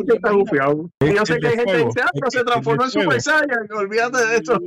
está 0.08 0.32
bufiado. 0.32 0.89
Y 1.02 1.13
yo 1.13 1.25
sé 1.25 1.39
que 1.39 1.47
hay 1.47 1.56
gente 1.56 1.71
que 1.71 1.86
dice, 1.86 2.02
ah, 2.02 2.30
se 2.30 2.43
transformó 2.43 2.84
en 2.84 2.91
Super 2.91 3.21
Saiyan, 3.21 3.67
olvídate 3.71 4.25
de 4.25 4.38
eso. 4.38 4.60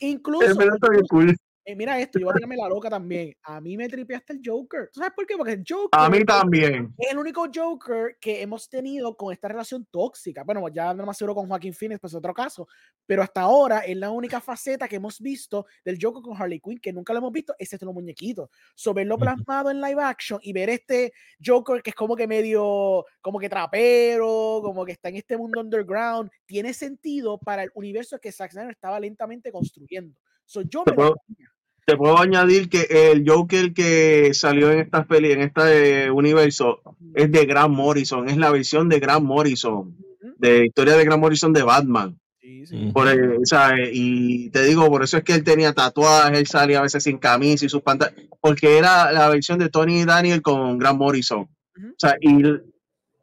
Incluso, 0.00 0.54
eh, 1.68 1.76
mira 1.76 2.00
esto, 2.00 2.18
yo 2.18 2.24
voy 2.24 2.32
a 2.32 2.36
tirarme 2.36 2.56
la 2.56 2.66
loca 2.66 2.88
también. 2.88 3.36
A 3.42 3.60
mí 3.60 3.76
me 3.76 3.90
tripeaste 3.90 4.32
el 4.32 4.40
Joker. 4.42 4.88
¿Sabes 4.90 5.12
por 5.14 5.26
qué? 5.26 5.36
Porque 5.36 5.52
el 5.52 5.64
Joker. 5.68 5.90
A 5.92 6.08
mí 6.08 6.24
también. 6.24 6.94
Es 6.96 7.12
el 7.12 7.18
único 7.18 7.46
Joker 7.54 8.16
que 8.18 8.40
hemos 8.40 8.70
tenido 8.70 9.14
con 9.14 9.34
esta 9.34 9.48
relación 9.48 9.86
tóxica. 9.90 10.44
Bueno, 10.44 10.66
ya 10.70 10.94
no 10.94 11.04
más 11.04 11.18
seguro 11.18 11.34
con 11.34 11.46
Joaquín 11.46 11.74
Phoenix, 11.74 12.00
pues 12.00 12.14
es 12.14 12.16
otro 12.16 12.32
caso. 12.32 12.66
Pero 13.04 13.22
hasta 13.22 13.42
ahora 13.42 13.80
es 13.80 13.94
la 13.98 14.10
única 14.10 14.40
faceta 14.40 14.88
que 14.88 14.96
hemos 14.96 15.20
visto 15.20 15.66
del 15.84 15.98
Joker 16.00 16.22
con 16.22 16.40
Harley 16.40 16.58
Quinn, 16.58 16.78
que 16.80 16.90
nunca 16.90 17.12
lo 17.12 17.18
hemos 17.18 17.32
visto, 17.32 17.54
es 17.58 17.70
este 17.70 17.84
los 17.84 17.92
muñequitos. 17.92 18.48
So, 18.74 18.94
verlo 18.94 19.18
plasmado 19.18 19.70
en 19.70 19.82
live 19.82 20.02
action 20.02 20.40
y 20.42 20.54
ver 20.54 20.70
este 20.70 21.12
Joker 21.44 21.82
que 21.82 21.90
es 21.90 21.96
como 21.96 22.16
que 22.16 22.26
medio, 22.26 23.04
como 23.20 23.38
que 23.38 23.50
trapero, 23.50 24.60
como 24.62 24.86
que 24.86 24.92
está 24.92 25.10
en 25.10 25.16
este 25.16 25.36
mundo 25.36 25.60
underground, 25.60 26.30
tiene 26.46 26.72
sentido 26.72 27.36
para 27.36 27.64
el 27.64 27.70
universo 27.74 28.18
que 28.18 28.32
Zack 28.32 28.52
Snyder 28.52 28.70
estaba 28.70 28.98
lentamente 28.98 29.52
construyendo. 29.52 30.18
So, 30.46 30.62
yo 30.62 30.82
me 30.86 30.92
te 30.92 30.94
puedo 30.94 31.14
añadir 32.18 32.68
que 32.68 32.86
el 32.90 33.28
Joker 33.28 33.72
que 33.72 34.32
salió 34.34 34.70
en 34.70 34.80
esta 34.80 35.04
peli, 35.04 35.32
en 35.32 35.42
este 35.42 36.10
universo, 36.10 36.80
es 37.14 37.30
de 37.30 37.46
Grant 37.46 37.74
Morrison, 37.74 38.28
es 38.28 38.36
la 38.36 38.50
versión 38.50 38.88
de 38.88 39.00
Grant 39.00 39.24
Morrison, 39.24 39.96
de 40.38 40.66
historia 40.66 40.96
de 40.96 41.04
Grant 41.04 41.20
Morrison 41.20 41.52
de 41.52 41.62
Batman. 41.62 42.18
Por 42.92 43.08
y 43.92 44.50
te 44.50 44.62
digo, 44.64 44.88
por 44.88 45.02
eso 45.02 45.16
es 45.16 45.24
que 45.24 45.34
él 45.34 45.44
tenía 45.44 45.72
tatuajes, 45.72 46.38
él 46.38 46.46
salía 46.46 46.80
a 46.80 46.82
veces 46.82 47.02
sin 47.02 47.18
camisa 47.18 47.64
y 47.64 47.68
sus 47.68 47.82
pantalones, 47.82 48.26
porque 48.40 48.78
era 48.78 49.10
la 49.12 49.28
versión 49.28 49.58
de 49.58 49.68
Tony 49.68 50.04
Daniel 50.04 50.42
con 50.42 50.78
Grant 50.78 50.98
Morrison. 50.98 51.40
O 51.40 51.96
sea, 51.96 52.16
y 52.20 52.42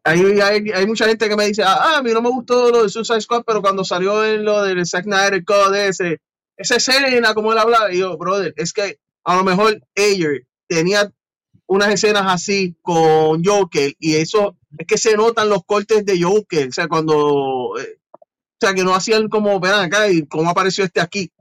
hay, 0.04 0.72
hay, 0.72 0.88
mucha 0.88 1.08
gente 1.08 1.28
que 1.28 1.36
me 1.36 1.48
dice, 1.48 1.64
ah, 1.64 1.98
a 1.98 2.04
mí 2.04 2.12
no 2.12 2.22
me 2.22 2.30
gustó 2.30 2.70
lo 2.70 2.84
de 2.84 2.90
Suicide 2.90 3.22
Squad, 3.22 3.44
pero 3.46 3.62
cuando 3.62 3.84
salió 3.84 4.24
en 4.24 4.46
lo 4.46 4.62
del 4.62 4.86
Zack 4.86 5.06
Snyder 5.06 5.44
Code 5.44 5.88
ese, 5.88 6.22
esa 6.58 6.76
escena, 6.76 7.34
como 7.34 7.52
él 7.52 7.58
hablaba, 7.58 7.92
y 7.94 8.00
yo, 8.00 8.18
brother, 8.18 8.54
es 8.58 8.74
que 8.74 9.00
a 9.24 9.36
lo 9.36 9.44
mejor 9.44 9.82
Ayer 9.96 10.48
tenía 10.68 11.12
unas 11.68 11.90
escenas 11.90 12.26
así 12.28 12.78
con 12.82 13.44
Joker 13.44 13.94
y 14.00 14.16
eso 14.16 14.58
es 14.78 14.86
que 14.88 14.98
se 14.98 15.16
notan 15.16 15.50
los 15.50 15.64
cortes 15.66 16.06
de 16.06 16.22
Joker, 16.22 16.68
o 16.68 16.72
sea, 16.72 16.88
cuando, 16.88 17.74
eh, 17.80 18.00
o 18.14 18.58
sea, 18.60 18.74
que 18.74 18.84
no 18.84 18.94
hacían 18.94 19.30
como, 19.30 19.60
vean 19.60 19.86
acá 19.86 20.10
y 20.10 20.26
cómo 20.28 20.50
apareció 20.50 20.84
este 20.84 21.02
aquí. 21.02 21.32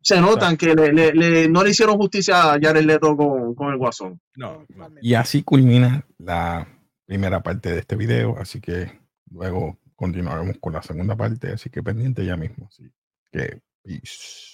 Se 0.00 0.20
notan 0.20 0.58
que 0.58 0.74
le, 0.74 1.48
no 1.48 1.64
le 1.64 1.70
hicieron 1.70 1.96
justicia 1.96 2.52
a 2.52 2.58
Jared 2.60 2.84
Leto 2.84 3.16
con, 3.16 3.54
con 3.54 3.72
el 3.72 3.78
Guasón. 3.78 4.20
No, 4.36 4.66
Y 5.00 5.14
así 5.14 5.42
culmina 5.42 6.06
la 6.18 6.68
primera 7.06 7.42
parte 7.42 7.72
de 7.72 7.78
este 7.78 7.96
video, 7.96 8.36
así 8.38 8.60
que 8.60 9.00
luego 9.30 9.78
continuaremos 9.96 10.58
con 10.60 10.74
la 10.74 10.82
segunda 10.82 11.16
parte, 11.16 11.52
así 11.52 11.70
que 11.70 11.82
pendiente 11.82 12.24
ya 12.24 12.36
mismo. 12.36 12.68
Así 12.68 12.90
que, 13.32 13.62
peace. 13.82 14.53